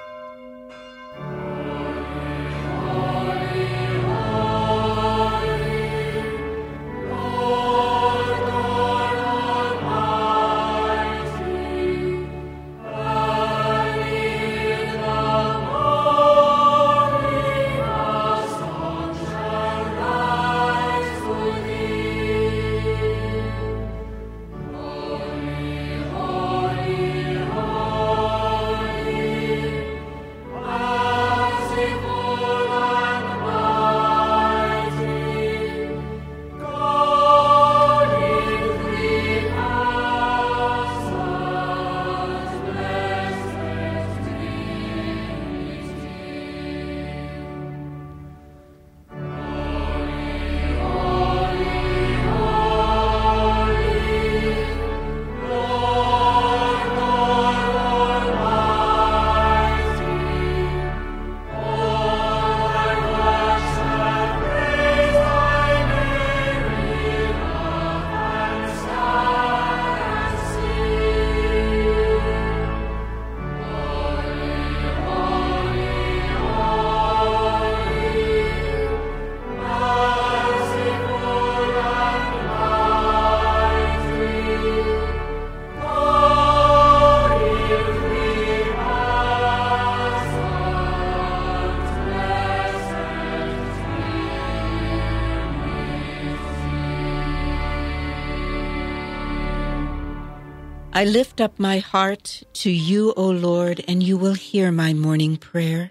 I 101.01 101.05
lift 101.05 101.41
up 101.41 101.57
my 101.57 101.79
heart 101.79 102.43
to 102.61 102.69
you, 102.69 103.11
O 103.17 103.31
Lord, 103.31 103.83
and 103.87 104.03
you 104.03 104.19
will 104.19 104.35
hear 104.35 104.71
my 104.71 104.93
morning 104.93 105.35
prayer. 105.35 105.89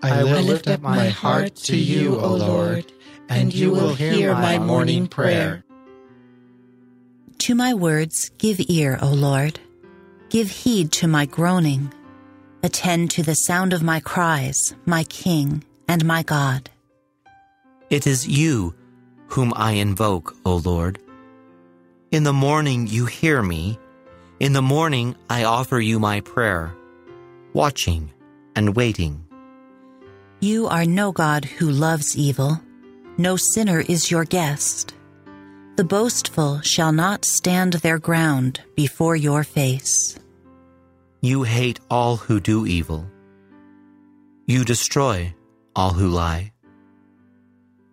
I 0.00 0.22
lift 0.22 0.68
up 0.68 0.80
my 0.80 1.08
heart 1.08 1.56
to 1.56 1.76
you, 1.76 2.20
O 2.20 2.36
Lord, 2.36 2.92
and 3.28 3.52
you 3.52 3.72
will 3.72 3.96
hear 3.96 4.32
my 4.32 4.60
morning 4.60 5.08
prayer. 5.08 5.64
To 7.38 7.56
my 7.56 7.74
words 7.74 8.30
give 8.38 8.60
ear, 8.68 8.96
O 9.02 9.08
Lord. 9.08 9.58
Give 10.28 10.48
heed 10.48 10.92
to 10.92 11.08
my 11.08 11.26
groaning. 11.26 11.92
Attend 12.62 13.10
to 13.10 13.24
the 13.24 13.34
sound 13.34 13.72
of 13.72 13.82
my 13.82 13.98
cries, 13.98 14.76
my 14.86 15.02
King 15.02 15.64
and 15.88 16.04
my 16.04 16.22
God. 16.22 16.70
It 17.90 18.06
is 18.06 18.28
you 18.28 18.72
whom 19.26 19.52
I 19.56 19.72
invoke, 19.72 20.36
O 20.46 20.58
Lord. 20.58 21.00
In 22.12 22.22
the 22.22 22.32
morning 22.32 22.86
you 22.86 23.06
hear 23.06 23.42
me. 23.42 23.80
In 24.44 24.52
the 24.52 24.60
morning 24.60 25.16
I 25.30 25.44
offer 25.44 25.80
you 25.80 25.98
my 25.98 26.20
prayer, 26.20 26.76
watching 27.54 28.12
and 28.54 28.76
waiting. 28.76 29.24
You 30.40 30.66
are 30.66 30.84
no 30.84 31.12
God 31.12 31.46
who 31.46 31.70
loves 31.70 32.14
evil. 32.14 32.60
No 33.16 33.36
sinner 33.36 33.80
is 33.80 34.10
your 34.10 34.26
guest. 34.26 34.92
The 35.76 35.84
boastful 35.84 36.60
shall 36.60 36.92
not 36.92 37.24
stand 37.24 37.72
their 37.80 37.98
ground 37.98 38.60
before 38.76 39.16
your 39.16 39.44
face. 39.44 40.18
You 41.22 41.44
hate 41.44 41.80
all 41.90 42.18
who 42.18 42.38
do 42.38 42.66
evil. 42.66 43.10
You 44.44 44.66
destroy 44.66 45.34
all 45.74 45.94
who 45.94 46.08
lie. 46.08 46.52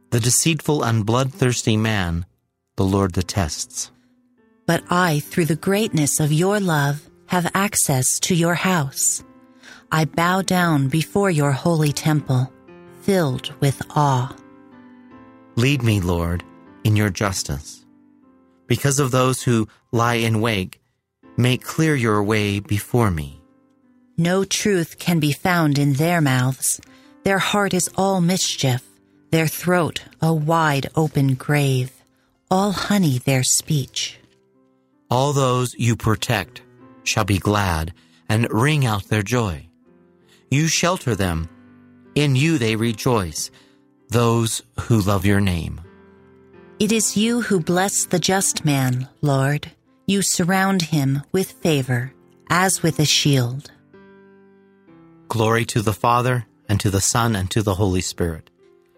The 0.10 0.20
deceitful 0.20 0.84
and 0.84 1.06
bloodthirsty 1.06 1.78
man 1.78 2.26
the 2.76 2.84
Lord 2.84 3.14
detests. 3.14 3.92
But 4.66 4.84
I, 4.90 5.20
through 5.20 5.46
the 5.46 5.56
greatness 5.56 6.20
of 6.20 6.32
your 6.32 6.60
love, 6.60 7.10
have 7.28 7.52
access 7.54 8.20
to 8.20 8.36
your 8.36 8.56
house. 8.56 9.24
I 9.92 10.06
bow 10.06 10.42
down 10.42 10.88
before 10.88 11.30
your 11.30 11.52
holy 11.52 11.92
temple, 11.92 12.52
filled 13.02 13.54
with 13.60 13.82
awe. 13.96 14.34
Lead 15.56 15.84
me, 15.84 16.00
Lord, 16.00 16.44
in 16.84 16.96
your 16.96 17.10
justice. 17.10 17.86
Because 18.68 19.00
of 19.00 19.12
those 19.12 19.44
who 19.44 19.68
lie 19.92 20.16
in 20.16 20.40
wait, 20.40 20.78
make 21.36 21.62
clear 21.64 21.94
your 21.94 22.24
way 22.24 22.62
before 22.62 23.12
me. 23.12 23.42
No 24.18 24.46
truth 24.46 24.98
can 24.98 25.20
be 25.20 25.34
found 25.34 25.78
in 25.78 25.94
their 25.94 26.22
mouths. 26.22 26.80
Their 27.24 27.40
heart 27.40 27.74
is 27.74 27.90
all 27.98 28.22
mischief, 28.22 28.82
their 29.32 29.48
throat 29.48 30.04
a 30.22 30.34
wide 30.34 30.88
open 30.96 31.34
grave, 31.34 31.92
all 32.50 32.72
honey 32.72 33.18
their 33.18 33.44
speech. 33.44 34.21
All 35.12 35.34
those 35.34 35.76
you 35.78 35.98
protect 35.98 36.62
shall 37.04 37.26
be 37.26 37.38
glad 37.38 37.94
and 38.30 38.50
ring 38.50 38.86
out 38.86 39.10
their 39.10 39.22
joy. 39.22 39.68
You 40.50 40.68
shelter 40.68 41.16
them. 41.16 41.50
In 42.16 42.38
you 42.38 42.58
they 42.58 42.78
rejoice, 42.78 43.52
those 44.08 44.62
who 44.80 45.02
love 45.02 45.26
your 45.26 45.42
name. 45.42 45.82
It 46.80 46.94
is 46.94 47.18
you 47.18 47.42
who 47.42 47.60
bless 47.60 48.06
the 48.06 48.20
just 48.20 48.64
man, 48.64 49.10
Lord. 49.22 49.72
You 50.08 50.22
surround 50.22 50.82
him 50.82 51.24
with 51.34 51.52
favor, 51.52 52.14
as 52.50 52.82
with 52.82 53.00
a 53.00 53.06
shield. 53.06 53.70
Glory 55.28 55.66
to 55.66 55.82
the 55.82 55.94
Father, 55.94 56.46
and 56.68 56.80
to 56.80 56.90
the 56.90 57.02
Son, 57.02 57.36
and 57.36 57.52
to 57.52 57.62
the 57.62 57.76
Holy 57.76 58.02
Spirit. 58.02 58.50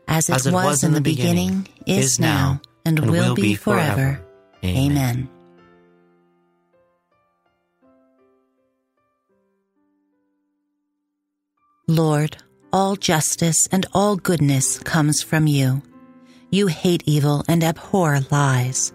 As 0.07 0.29
it, 0.29 0.35
as 0.35 0.47
it 0.47 0.53
was, 0.53 0.65
was, 0.65 0.83
in 0.83 0.93
the 0.93 1.01
beginning, 1.01 1.61
beginning 1.61 2.03
is 2.03 2.19
now, 2.19 2.61
and, 2.85 2.99
and 2.99 3.11
will, 3.11 3.29
will, 3.29 3.35
be 3.35 3.55
forever. 3.55 3.95
forever. 3.95 4.25
Amen. 4.63 4.91
Amen. 4.91 5.29
Lord, 11.87 12.37
all 12.71 12.95
justice 12.95 13.67
and 13.69 13.85
all 13.93 14.15
goodness 14.15 14.79
comes 14.79 15.21
from 15.21 15.47
you. 15.47 15.81
You 16.49 16.67
hate 16.67 17.03
evil 17.05 17.43
and 17.49 17.61
abhor 17.61 18.21
lies. 18.31 18.93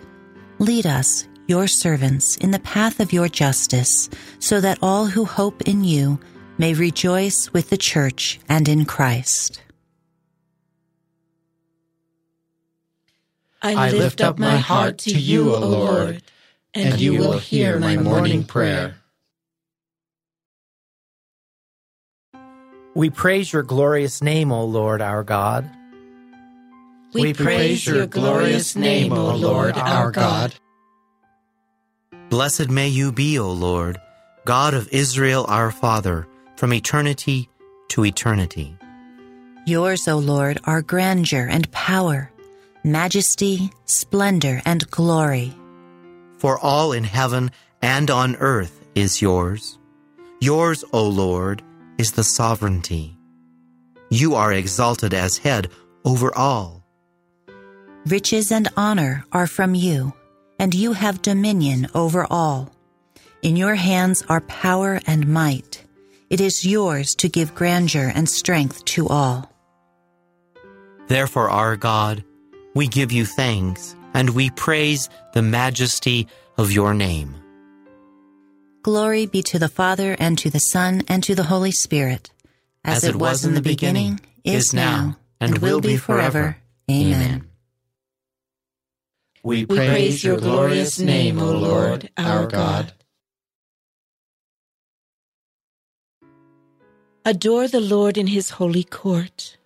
Lead 0.59 0.87
us, 0.87 1.29
your 1.47 1.67
servants, 1.67 2.37
in 2.37 2.51
the 2.51 2.59
path 2.61 2.99
of 2.99 3.13
your 3.13 3.29
justice, 3.29 4.09
so 4.39 4.63
that 4.63 4.79
all 4.81 5.05
who 5.05 5.27
hope 5.27 5.63
in 5.63 5.85
you 5.85 6.19
may 6.57 6.73
rejoice 6.73 7.53
with 7.53 7.69
the 7.69 7.77
church 7.77 8.41
and 8.49 8.67
in 8.69 8.87
Christ. 8.87 9.61
I 13.61 13.91
lift 13.91 14.23
up 14.23 14.39
my 14.39 14.57
heart 14.57 14.99
to 14.99 15.11
you, 15.11 15.55
O 15.55 15.59
Lord, 15.59 16.23
and 16.73 16.99
you 16.99 17.19
will 17.19 17.39
hear 17.39 17.79
my 17.79 17.97
morning 17.97 18.45
prayer. 18.45 18.98
We 22.99 23.11
praise 23.11 23.53
your 23.53 23.63
glorious 23.63 24.21
name, 24.23 24.51
O 24.51 24.65
Lord 24.65 25.01
our 25.01 25.23
God. 25.23 25.71
We, 27.15 27.23
we 27.23 27.33
praise 27.33 27.87
your 27.87 28.09
glorious 28.09 28.75
name, 28.75 29.13
O 29.13 29.37
Lord 29.37 29.77
our 29.77 30.11
God. 30.11 30.53
Blessed 32.29 32.71
may 32.71 32.89
you 32.89 33.13
be, 33.13 33.39
O 33.39 33.53
Lord, 33.53 34.01
God 34.45 34.75
of 34.75 34.89
Israel 34.91 35.47
our 35.49 35.71
Father, 35.71 36.27
from 36.57 36.73
eternity 36.75 37.49
to 37.91 38.05
eternity. 38.05 38.77
Yours, 39.65 40.09
O 40.09 40.19
Lord, 40.19 40.59
are 40.65 40.83
grandeur 40.83 41.47
and 41.49 41.71
power, 41.71 42.33
majesty, 42.83 43.71
splendor, 43.85 44.61
and 44.65 44.91
glory. 44.91 45.55
For 46.39 46.59
all 46.59 46.91
in 46.91 47.05
heaven 47.05 47.53
and 47.81 48.11
on 48.11 48.35
earth 48.41 48.85
is 48.97 49.23
yours. 49.23 49.79
Yours, 50.41 50.85
O 50.93 51.07
Lord, 51.07 51.63
is 51.99 52.13
the 52.13 52.25
sovereignty. 52.25 53.17
You 54.11 54.37
are 54.37 54.53
exalted 54.53 55.13
as 55.13 55.39
head 55.39 55.71
over 56.05 56.35
all. 56.37 56.85
Riches 58.07 58.51
and 58.51 58.69
honor 58.77 59.25
are 59.33 59.47
from 59.47 59.75
you, 59.75 60.15
and 60.59 60.75
you 60.75 60.93
have 60.95 61.21
dominion 61.21 61.89
over 61.95 62.27
all. 62.31 62.71
In 63.43 63.57
your 63.57 63.75
hands 63.75 64.25
are 64.29 64.41
power 64.41 65.01
and 65.07 65.29
might. 65.29 65.85
It 66.31 66.41
is 66.41 66.65
yours 66.65 67.15
to 67.17 67.29
give 67.29 67.55
grandeur 67.55 68.11
and 68.15 68.29
strength 68.29 68.85
to 68.87 69.09
all. 69.09 69.53
Therefore, 71.09 71.51
our 71.51 71.77
God, 71.77 72.25
we 72.75 72.87
give 72.87 73.13
you 73.13 73.25
thanks, 73.25 73.97
and 74.15 74.31
we 74.31 74.51
praise 74.51 75.09
the 75.33 75.43
majesty 75.43 76.29
of 76.57 76.73
your 76.73 76.95
name. 76.95 77.35
Glory 78.83 79.27
be 79.27 79.43
to 79.43 79.59
the 79.59 79.69
Father, 79.69 80.17
and 80.19 80.39
to 80.39 80.51
the 80.51 80.61
Son, 80.61 81.03
and 81.09 81.23
to 81.25 81.35
the 81.35 81.45
Holy 81.45 81.73
Spirit, 81.73 82.31
as, 82.85 82.99
as 82.99 83.11
it 83.11 83.17
was 83.17 83.45
in 83.45 83.55
the 83.55 83.61
beginning, 83.63 84.21
is 84.45 84.73
now, 84.73 85.17
and 85.41 85.59
will 85.59 85.81
be 85.81 85.97
forever. 85.97 86.57
Amen. 86.91 87.49
We 89.43 89.67
praise 89.67 90.23
your 90.23 90.39
glorious 90.39 90.99
name, 90.99 91.39
O 91.41 91.53
Lord, 91.53 92.11
our 92.17 92.47
God. 92.47 92.93
Adore 97.25 97.69
the 97.69 97.81
Lord 97.81 98.17
in 98.17 98.27
his 98.27 98.51
holy 98.51 98.85
court. 98.85 99.59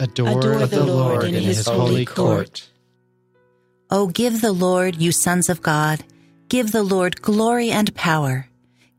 Adore, 0.00 0.28
Adore 0.28 0.66
the 0.66 0.84
Lord 0.84 1.24
in 1.24 1.34
his 1.34 1.66
holy 1.66 2.04
court. 2.04 2.68
O 3.90 4.06
give 4.06 4.40
the 4.40 4.52
Lord, 4.52 4.96
you 4.96 5.12
sons 5.12 5.48
of 5.48 5.62
God, 5.62 6.02
Give 6.50 6.72
the 6.72 6.82
Lord 6.82 7.22
glory 7.22 7.70
and 7.70 7.94
power. 7.94 8.48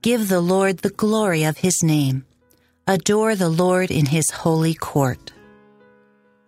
Give 0.02 0.30
the 0.30 0.40
Lord 0.40 0.78
the 0.78 0.90
glory 0.90 1.44
of 1.44 1.58
his 1.58 1.84
name. 1.84 2.24
Adore 2.88 3.36
the 3.36 3.50
Lord 3.50 3.92
in 3.92 4.06
his 4.06 4.32
holy 4.32 4.74
court. 4.74 5.34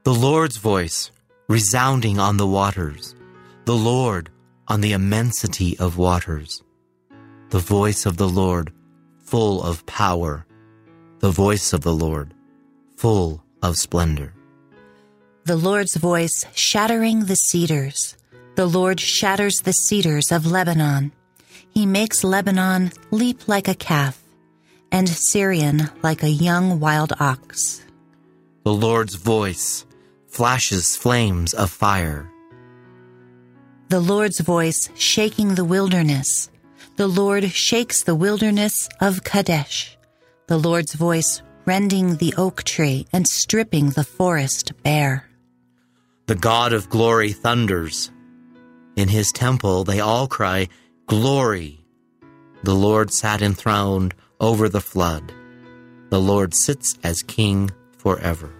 The 0.05 0.13
Lord's 0.13 0.55
voice 0.55 1.11
resounding 1.49 2.19
on 2.19 2.37
the 2.37 2.47
waters. 2.47 3.15
The 3.65 3.75
Lord 3.75 4.29
on 4.69 4.79
the 4.79 4.93
immensity 4.93 5.77
of 5.77 5.97
waters. 5.97 6.63
The 7.49 7.59
voice 7.59 8.05
of 8.05 8.15
the 8.15 8.29
Lord 8.29 8.71
full 9.25 9.61
of 9.61 9.85
power. 9.85 10.45
The 11.19 11.31
voice 11.31 11.73
of 11.73 11.81
the 11.81 11.93
Lord 11.93 12.33
full 12.95 13.43
of 13.61 13.75
splendor. 13.75 14.33
The 15.43 15.57
Lord's 15.57 15.97
voice 15.97 16.45
shattering 16.55 17.25
the 17.25 17.35
cedars. 17.35 18.15
The 18.55 18.65
Lord 18.67 18.99
shatters 18.99 19.61
the 19.61 19.71
cedars 19.71 20.31
of 20.31 20.45
Lebanon. 20.45 21.11
He 21.71 21.87
makes 21.87 22.23
Lebanon 22.23 22.91
leap 23.09 23.47
like 23.47 23.67
a 23.67 23.73
calf, 23.73 24.21
and 24.91 25.07
Sirion 25.07 25.89
like 26.03 26.21
a 26.21 26.29
young 26.29 26.79
wild 26.79 27.13
ox. 27.19 27.83
The 28.63 28.73
Lord's 28.73 29.15
voice 29.15 29.85
flashes 30.27 30.95
flames 30.95 31.55
of 31.55 31.71
fire. 31.71 32.29
The 33.89 33.99
Lord's 33.99 34.39
voice 34.39 34.89
shaking 34.95 35.55
the 35.55 35.65
wilderness. 35.65 36.49
The 36.95 37.07
Lord 37.07 37.51
shakes 37.51 38.03
the 38.03 38.15
wilderness 38.15 38.87
of 39.01 39.23
Kadesh. 39.23 39.97
The 40.47 40.57
Lord's 40.57 40.93
voice 40.93 41.41
rending 41.65 42.17
the 42.17 42.35
oak 42.37 42.63
tree 42.63 43.07
and 43.11 43.27
stripping 43.27 43.89
the 43.89 44.03
forest 44.03 44.73
bare. 44.83 45.27
The 46.27 46.35
God 46.35 46.71
of 46.71 46.89
glory 46.89 47.33
thunders. 47.33 48.12
In 48.95 49.07
his 49.07 49.31
temple 49.31 49.83
they 49.83 49.99
all 49.99 50.27
cry, 50.27 50.67
Glory! 51.07 51.79
The 52.63 52.75
Lord 52.75 53.11
sat 53.11 53.41
enthroned 53.41 54.13
over 54.39 54.69
the 54.69 54.81
flood. 54.81 55.33
The 56.09 56.19
Lord 56.19 56.53
sits 56.53 56.97
as 57.03 57.23
king 57.23 57.71
forever. 57.97 58.53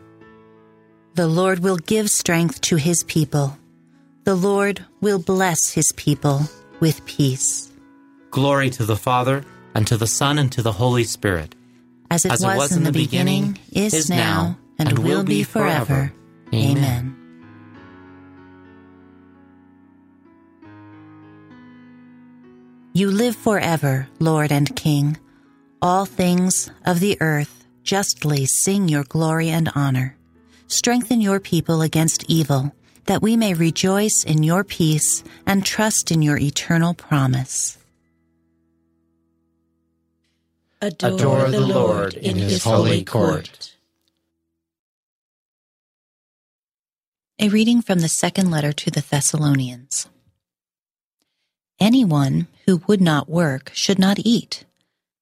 The 1.16 1.28
Lord 1.28 1.60
will 1.60 1.78
give 1.78 2.10
strength 2.10 2.62
to 2.62 2.76
his 2.76 3.04
people. 3.04 3.58
The 4.24 4.36
Lord 4.36 4.84
will 5.02 5.20
bless 5.20 5.70
his 5.70 5.92
people 5.96 6.42
with 6.80 7.06
peace. 7.06 7.72
Glory 8.32 8.70
to 8.72 8.86
the 8.86 8.96
Father, 8.96 9.46
and 9.76 9.86
to 9.88 9.98
the 9.98 10.08
Son, 10.08 10.40
and 10.40 10.52
to 10.54 10.62
the 10.62 10.72
Holy 10.72 11.04
Spirit. 11.04 11.56
As 12.10 12.26
it, 12.26 12.32
was, 12.32 12.42
it 12.42 12.58
was, 12.58 12.78
in 12.78 12.84
the 12.84 12.92
beginning, 12.92 13.52
beginning 13.52 13.86
is, 13.86 13.94
is 13.94 14.10
now, 14.10 14.58
and, 14.80 14.90
and 14.90 15.00
will 15.00 15.24
be 15.24 15.44
forever. 15.44 16.12
Amen. 16.54 16.78
Amen. 16.78 17.13
You 22.96 23.10
live 23.10 23.36
forever, 23.36 24.08
Lord 24.20 24.52
and 24.52 24.76
King. 24.76 25.18
All 25.82 26.06
things 26.06 26.70
of 26.86 27.00
the 27.00 27.18
earth 27.22 27.66
justly 27.82 28.46
sing 28.46 28.88
your 28.88 29.04
glory 29.04 29.50
and 29.50 29.72
honor. 29.74 30.16
Strengthen 30.68 31.20
your 31.20 31.40
people 31.40 31.82
against 31.82 32.24
evil, 32.30 32.72
that 33.06 33.24
we 33.24 33.36
may 33.36 33.56
rejoice 33.56 34.24
in 34.24 34.44
your 34.44 34.64
peace 34.64 35.24
and 35.48 35.66
trust 35.66 36.12
in 36.12 36.22
your 36.22 36.38
eternal 36.38 36.94
promise. 36.94 37.80
Adore, 40.80 41.16
Adore 41.16 41.50
the 41.50 41.62
Lord 41.62 42.14
in 42.14 42.38
his 42.38 42.64
holy 42.64 43.04
court. 43.04 43.76
A 47.40 47.50
reading 47.50 47.82
from 47.82 48.02
the 48.02 48.08
second 48.08 48.52
letter 48.52 48.72
to 48.72 48.92
the 48.92 49.02
Thessalonians. 49.02 50.08
Anyone 51.84 52.48
who 52.66 52.82
would 52.88 53.02
not 53.02 53.28
work 53.28 53.70
should 53.74 54.00
not 54.00 54.18
eat. 54.18 54.64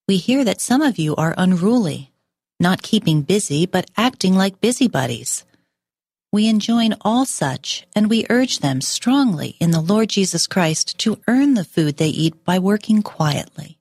We 0.08 0.18
hear 0.18 0.46
that 0.46 0.62
some 0.62 0.84
of 0.84 1.00
you 1.00 1.16
are 1.16 1.34
unruly, 1.36 2.12
not 2.60 2.84
keeping 2.84 3.24
busy, 3.24 3.66
but 3.66 3.90
acting 3.98 4.36
like 4.36 4.62
busybodies. 4.62 5.44
We 6.32 6.48
enjoin 6.48 6.94
all 7.02 7.26
such, 7.26 7.88
and 7.96 8.12
we 8.12 8.28
urge 8.30 8.60
them 8.60 8.80
strongly 8.80 9.56
in 9.60 9.72
the 9.72 9.82
Lord 9.82 10.10
Jesus 10.10 10.46
Christ 10.46 11.00
to 11.00 11.20
earn 11.28 11.56
the 11.56 11.66
food 11.66 11.98
they 11.98 12.10
eat 12.10 12.46
by 12.46 12.60
working 12.60 13.02
quietly. 13.02 13.80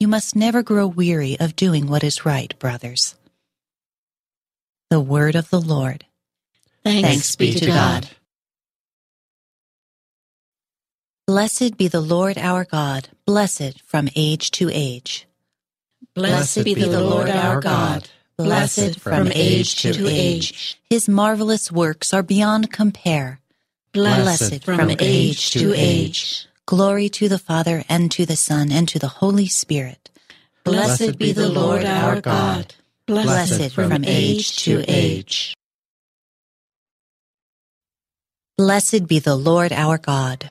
You 0.00 0.08
must 0.08 0.34
never 0.34 0.64
grow 0.64 0.88
weary 0.88 1.38
of 1.38 1.54
doing 1.54 1.86
what 1.86 2.02
is 2.02 2.26
right, 2.26 2.58
brothers. 2.58 3.14
The 4.90 4.98
Word 4.98 5.36
of 5.36 5.48
the 5.50 5.60
Lord. 5.60 6.04
Thanks, 6.82 7.08
Thanks 7.08 7.36
be 7.36 7.54
to 7.54 7.66
God. 7.66 8.08
Blessed 11.26 11.78
be 11.78 11.88
the 11.88 12.02
Lord 12.02 12.36
our 12.36 12.66
God, 12.66 13.08
blessed 13.24 13.80
from 13.86 14.10
age 14.14 14.50
to 14.50 14.68
age. 14.70 15.26
Blessed 16.14 16.64
be 16.64 16.74
the 16.74 17.00
Lord 17.00 17.30
our 17.30 17.62
God, 17.62 18.10
blessed 18.36 19.00
from 19.00 19.32
age 19.32 19.80
to 19.80 20.06
age. 20.06 20.78
His 20.90 21.08
marvelous 21.08 21.72
works 21.72 22.12
are 22.12 22.22
beyond 22.22 22.70
compare. 22.72 23.40
Blessed 23.94 24.64
from 24.64 24.90
age 25.00 25.50
to 25.52 25.72
age. 25.74 26.46
Glory 26.66 27.08
to 27.08 27.30
the 27.30 27.38
Father, 27.38 27.84
and 27.88 28.10
to 28.12 28.26
the 28.26 28.36
Son, 28.36 28.70
and 28.70 28.86
to 28.90 28.98
the 28.98 29.08
Holy 29.08 29.46
Spirit. 29.46 30.10
Blessed 30.62 31.16
be 31.16 31.32
the 31.32 31.48
Lord 31.48 31.86
our 31.86 32.20
God, 32.20 32.74
blessed 33.06 33.72
from 33.72 34.04
age 34.04 34.56
to 34.64 34.84
age. 34.86 35.56
Blessed 38.58 39.06
be 39.06 39.20
the 39.20 39.36
Lord 39.36 39.72
our 39.72 39.96
God. 39.96 40.50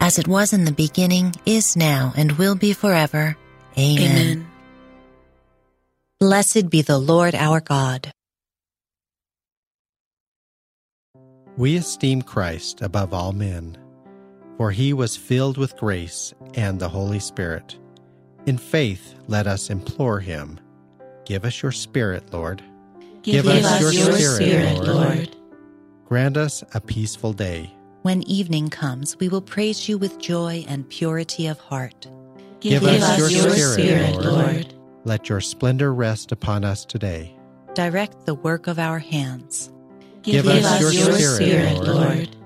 as 0.00 0.18
it 0.18 0.26
was 0.26 0.52
in 0.52 0.64
the 0.64 0.72
beginning, 0.72 1.34
is 1.46 1.76
now, 1.76 2.12
and 2.16 2.32
will 2.32 2.54
be 2.54 2.72
forever. 2.72 3.36
Amen. 3.78 4.00
Amen. 4.00 4.46
Blessed 6.18 6.68
be 6.68 6.82
the 6.82 6.98
Lord 6.98 7.34
our 7.34 7.60
God. 7.60 8.12
We 11.56 11.76
esteem 11.76 12.22
Christ 12.22 12.80
above 12.82 13.12
all 13.12 13.32
men, 13.32 13.76
for 14.56 14.70
he 14.70 14.92
was 14.92 15.16
filled 15.16 15.58
with 15.58 15.76
grace 15.76 16.32
and 16.54 16.80
the 16.80 16.88
Holy 16.88 17.18
Spirit. 17.18 17.78
In 18.46 18.56
faith, 18.56 19.14
let 19.28 19.46
us 19.46 19.70
implore 19.70 20.20
him. 20.20 20.58
Give 21.24 21.44
us 21.44 21.62
your 21.62 21.72
Spirit, 21.72 22.32
Lord. 22.32 22.62
Give, 23.22 23.44
Give 23.44 23.46
us, 23.46 23.64
us, 23.64 23.80
your, 23.80 23.92
your 23.92 24.12
Spirit, 24.12 24.34
Spirit 24.34 24.74
Lord. 24.78 25.16
Lord. 25.16 25.36
Grant 26.06 26.36
us 26.36 26.64
a 26.74 26.80
peaceful 26.80 27.32
day 27.32 27.74
when 28.02 28.22
evening 28.22 28.70
comes, 28.70 29.16
we 29.18 29.28
will 29.28 29.42
praise 29.42 29.88
you 29.88 29.98
with 29.98 30.18
joy 30.18 30.64
and 30.68 30.88
purity 30.88 31.46
of 31.46 31.58
heart. 31.58 32.06
Give, 32.60 32.80
Give 32.82 32.90
us, 32.90 33.02
us, 33.02 33.32
your, 33.32 33.46
your 33.46 33.72
Spirit, 33.74 34.14
Lord. 34.16 34.24
Lord. 34.24 34.74
Let 35.04 35.28
your 35.28 35.40
splendor 35.40 35.92
rest 35.92 36.32
upon 36.32 36.64
us 36.64 36.84
today. 36.84 37.36
Direct 37.74 38.26
the 38.26 38.34
work 38.34 38.66
of 38.66 38.78
our 38.78 38.98
hands. 38.98 39.72
Give, 40.22 40.44
Give 40.44 40.52
us, 40.52 40.64
us, 40.64 40.80
your, 40.80 40.92
your 40.92 41.12
Spirit, 41.12 41.76
Spirit 41.76 41.86
Lord. 41.86 42.28
Lord. 42.28 42.36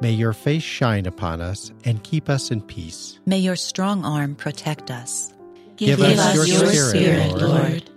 May 0.00 0.12
your 0.12 0.32
face 0.32 0.62
shine 0.62 1.06
upon 1.06 1.40
us 1.40 1.72
and 1.84 2.02
keep 2.02 2.28
us 2.28 2.50
in 2.50 2.60
peace. 2.60 3.18
May 3.26 3.38
your 3.38 3.56
strong 3.56 4.04
arm 4.04 4.34
protect 4.34 4.90
us. 4.90 5.32
Give, 5.76 5.98
Give 5.98 6.00
us, 6.00 6.18
us, 6.18 6.48
your, 6.48 6.66
Spirit, 6.66 6.90
Spirit 6.90 7.28
Lord. 7.30 7.42
Lord. 7.42 7.90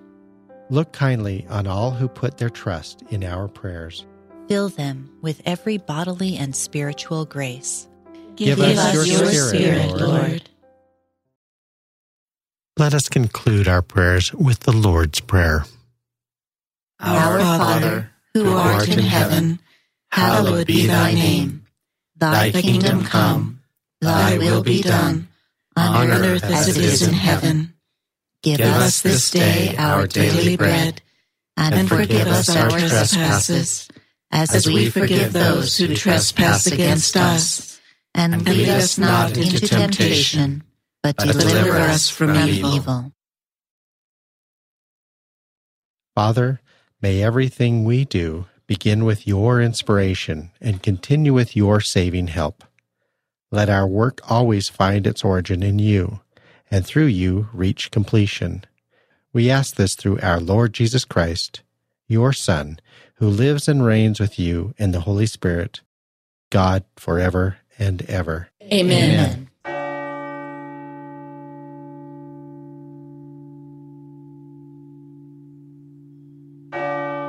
Look 0.70 0.92
kindly 0.94 1.46
on 1.50 1.68
all 1.68 1.92
who 1.92 2.08
put 2.08 2.38
their 2.38 2.50
trust 2.50 3.04
in 3.10 3.24
our 3.24 3.48
prayers. 3.48 4.06
Fill 4.48 4.70
them 4.70 5.10
with 5.22 5.42
every 5.46 5.78
bodily 5.78 6.38
and 6.38 6.56
spiritual 6.56 7.26
grace. 7.26 7.88
Give, 8.38 8.58
Give 8.58 8.60
us, 8.62 8.78
us 8.78 8.96
your, 8.96 9.06
your 9.06 9.26
Spirit, 9.26 9.50
Spirit 9.50 9.88
Lord. 9.90 10.00
Lord. 10.02 10.50
Let 12.78 12.94
us 12.94 13.10
conclude 13.10 13.68
our 13.68 13.82
prayers 13.82 14.34
with 14.34 14.62
the 14.62 14.72
Lord's 14.72 15.20
Prayer. 15.20 15.66
Our 17.00 17.40
Father, 17.40 18.12
who 18.34 18.48
art 18.50 18.88
in 18.88 19.00
heaven, 19.00 19.60
hallowed 20.12 20.68
be 20.68 20.88
thy 20.88 21.14
name. 21.14 21.66
Thy 22.16 22.52
kingdom 22.52 23.04
come, 23.04 23.62
thy 24.00 24.38
will 24.38 24.64
be 24.64 24.82
done, 24.82 25.28
on 25.76 26.10
earth 26.10 26.44
as 26.44 26.70
it 26.70 26.78
is 26.78 27.02
in 27.06 27.14
heaven. 27.14 27.74
Give 28.44 28.62
us 28.62 29.02
this 29.02 29.30
day 29.30 29.76
our 29.78 30.08
daily 30.08 30.56
bread, 30.56 31.02
and 31.58 31.90
forgive 31.90 32.28
us 32.28 32.56
our 32.56 32.70
trespasses 32.70 33.90
as, 34.32 34.54
as 34.54 34.68
we 34.68 34.90
forgive 34.90 35.34
those 35.34 35.78
who 35.78 35.96
trespass 35.96 36.68
against 36.68 37.16
us. 37.16 37.80
And 38.14 38.46
lead 38.46 38.70
us 38.70 38.98
not 38.98 39.38
into 39.38 39.60
temptation, 39.60 40.64
but 41.04 41.18
deliver 41.18 41.78
us 41.78 42.10
from 42.10 42.36
evil. 42.36 43.12
Father, 46.16 46.60
May 47.00 47.22
everything 47.22 47.84
we 47.86 48.06
do 48.06 48.48
begin 48.66 49.06
with 49.06 49.28
your 49.28 49.62
inspiration 49.62 50.50
and 50.60 50.82
continue 50.82 51.32
with 51.32 51.56
your 51.56 51.80
saving 51.80 52.28
help. 52.28 52.64
Let 53.52 53.70
our 53.70 53.86
work 53.86 54.20
always 54.28 54.68
find 54.68 55.06
its 55.06 55.24
origin 55.24 55.62
in 55.62 55.78
you, 55.78 56.22
and 56.72 56.84
through 56.84 57.06
you 57.06 57.50
reach 57.54 57.92
completion. 57.92 58.66
We 59.32 59.52
ask 59.52 59.76
this 59.76 59.94
through 59.94 60.20
our 60.22 60.40
Lord 60.40 60.74
Jesus 60.74 61.06
Christ, 61.06 61.62
your 62.08 62.34
Son, 62.34 62.80
who 63.18 63.28
lives 63.28 63.68
and 63.68 63.84
reigns 63.84 64.20
with 64.20 64.38
you 64.38 64.74
in 64.78 64.92
the 64.92 65.02
Holy 65.02 65.26
Spirit, 65.26 65.82
God 66.52 66.84
forever 66.96 67.58
and 67.80 68.04
ever. 68.04 68.50
Amen. 68.62 69.48
Amen. 69.66 70.48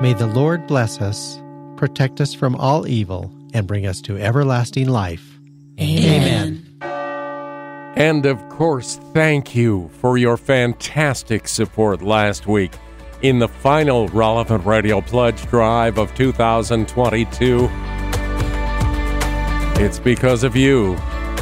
May 0.03 0.13
the 0.13 0.27
Lord 0.27 0.67
bless 0.67 1.01
us, 1.01 1.43
protect 1.77 2.21
us 2.21 2.33
from 2.33 2.55
all 2.57 2.87
evil, 2.87 3.33
and 3.53 3.67
bring 3.67 3.87
us 3.87 4.01
to 4.03 4.17
everlasting 4.17 4.89
life. 4.89 5.39
Amen. 5.81 6.65
And 7.97 8.27
of 8.27 8.47
course, 8.49 9.01
thank 9.13 9.57
you 9.57 9.91
for 10.01 10.19
your 10.19 10.37
fantastic 10.37 11.49
support 11.49 12.03
last 12.03 12.47
week 12.47 12.73
in 13.23 13.39
the 13.39 13.49
final 13.49 14.09
Relevant 14.09 14.65
Radio 14.65 15.01
Pledge 15.01 15.45
Drive 15.49 15.99
of 15.99 16.15
2022. 16.15 17.69
It's 19.83 19.99
because 19.99 20.45
of 20.45 20.55
you 20.55 20.95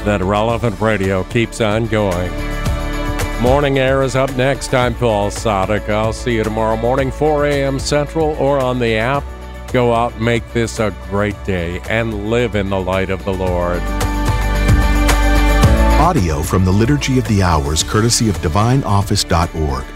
that 0.04 0.20
Relevant 0.22 0.80
Radio 0.80 1.24
keeps 1.24 1.60
on 1.60 1.86
going. 1.86 2.30
Morning 3.42 3.78
Air 3.78 4.02
is 4.02 4.16
up 4.16 4.34
next. 4.36 4.72
I'm 4.72 4.94
Paul 4.94 5.30
Sadek. 5.30 5.88
I'll 5.90 6.12
see 6.12 6.36
you 6.36 6.44
tomorrow 6.44 6.76
morning, 6.76 7.10
4 7.10 7.46
a.m. 7.46 7.78
Central, 7.78 8.30
or 8.36 8.58
on 8.58 8.78
the 8.78 8.96
app. 8.96 9.24
Go 9.72 9.92
out, 9.92 10.18
make 10.20 10.50
this 10.52 10.78
a 10.78 10.94
great 11.10 11.42
day, 11.44 11.80
and 11.90 12.30
live 12.30 12.54
in 12.54 12.70
the 12.70 12.80
light 12.80 13.10
of 13.10 13.24
the 13.24 13.34
Lord. 13.34 13.82
Audio 16.00 16.40
from 16.40 16.64
the 16.64 16.72
Liturgy 16.72 17.18
of 17.18 17.26
the 17.28 17.42
Hours, 17.42 17.82
courtesy 17.82 18.30
of 18.30 18.36
DivineOffice.org. 18.38 19.95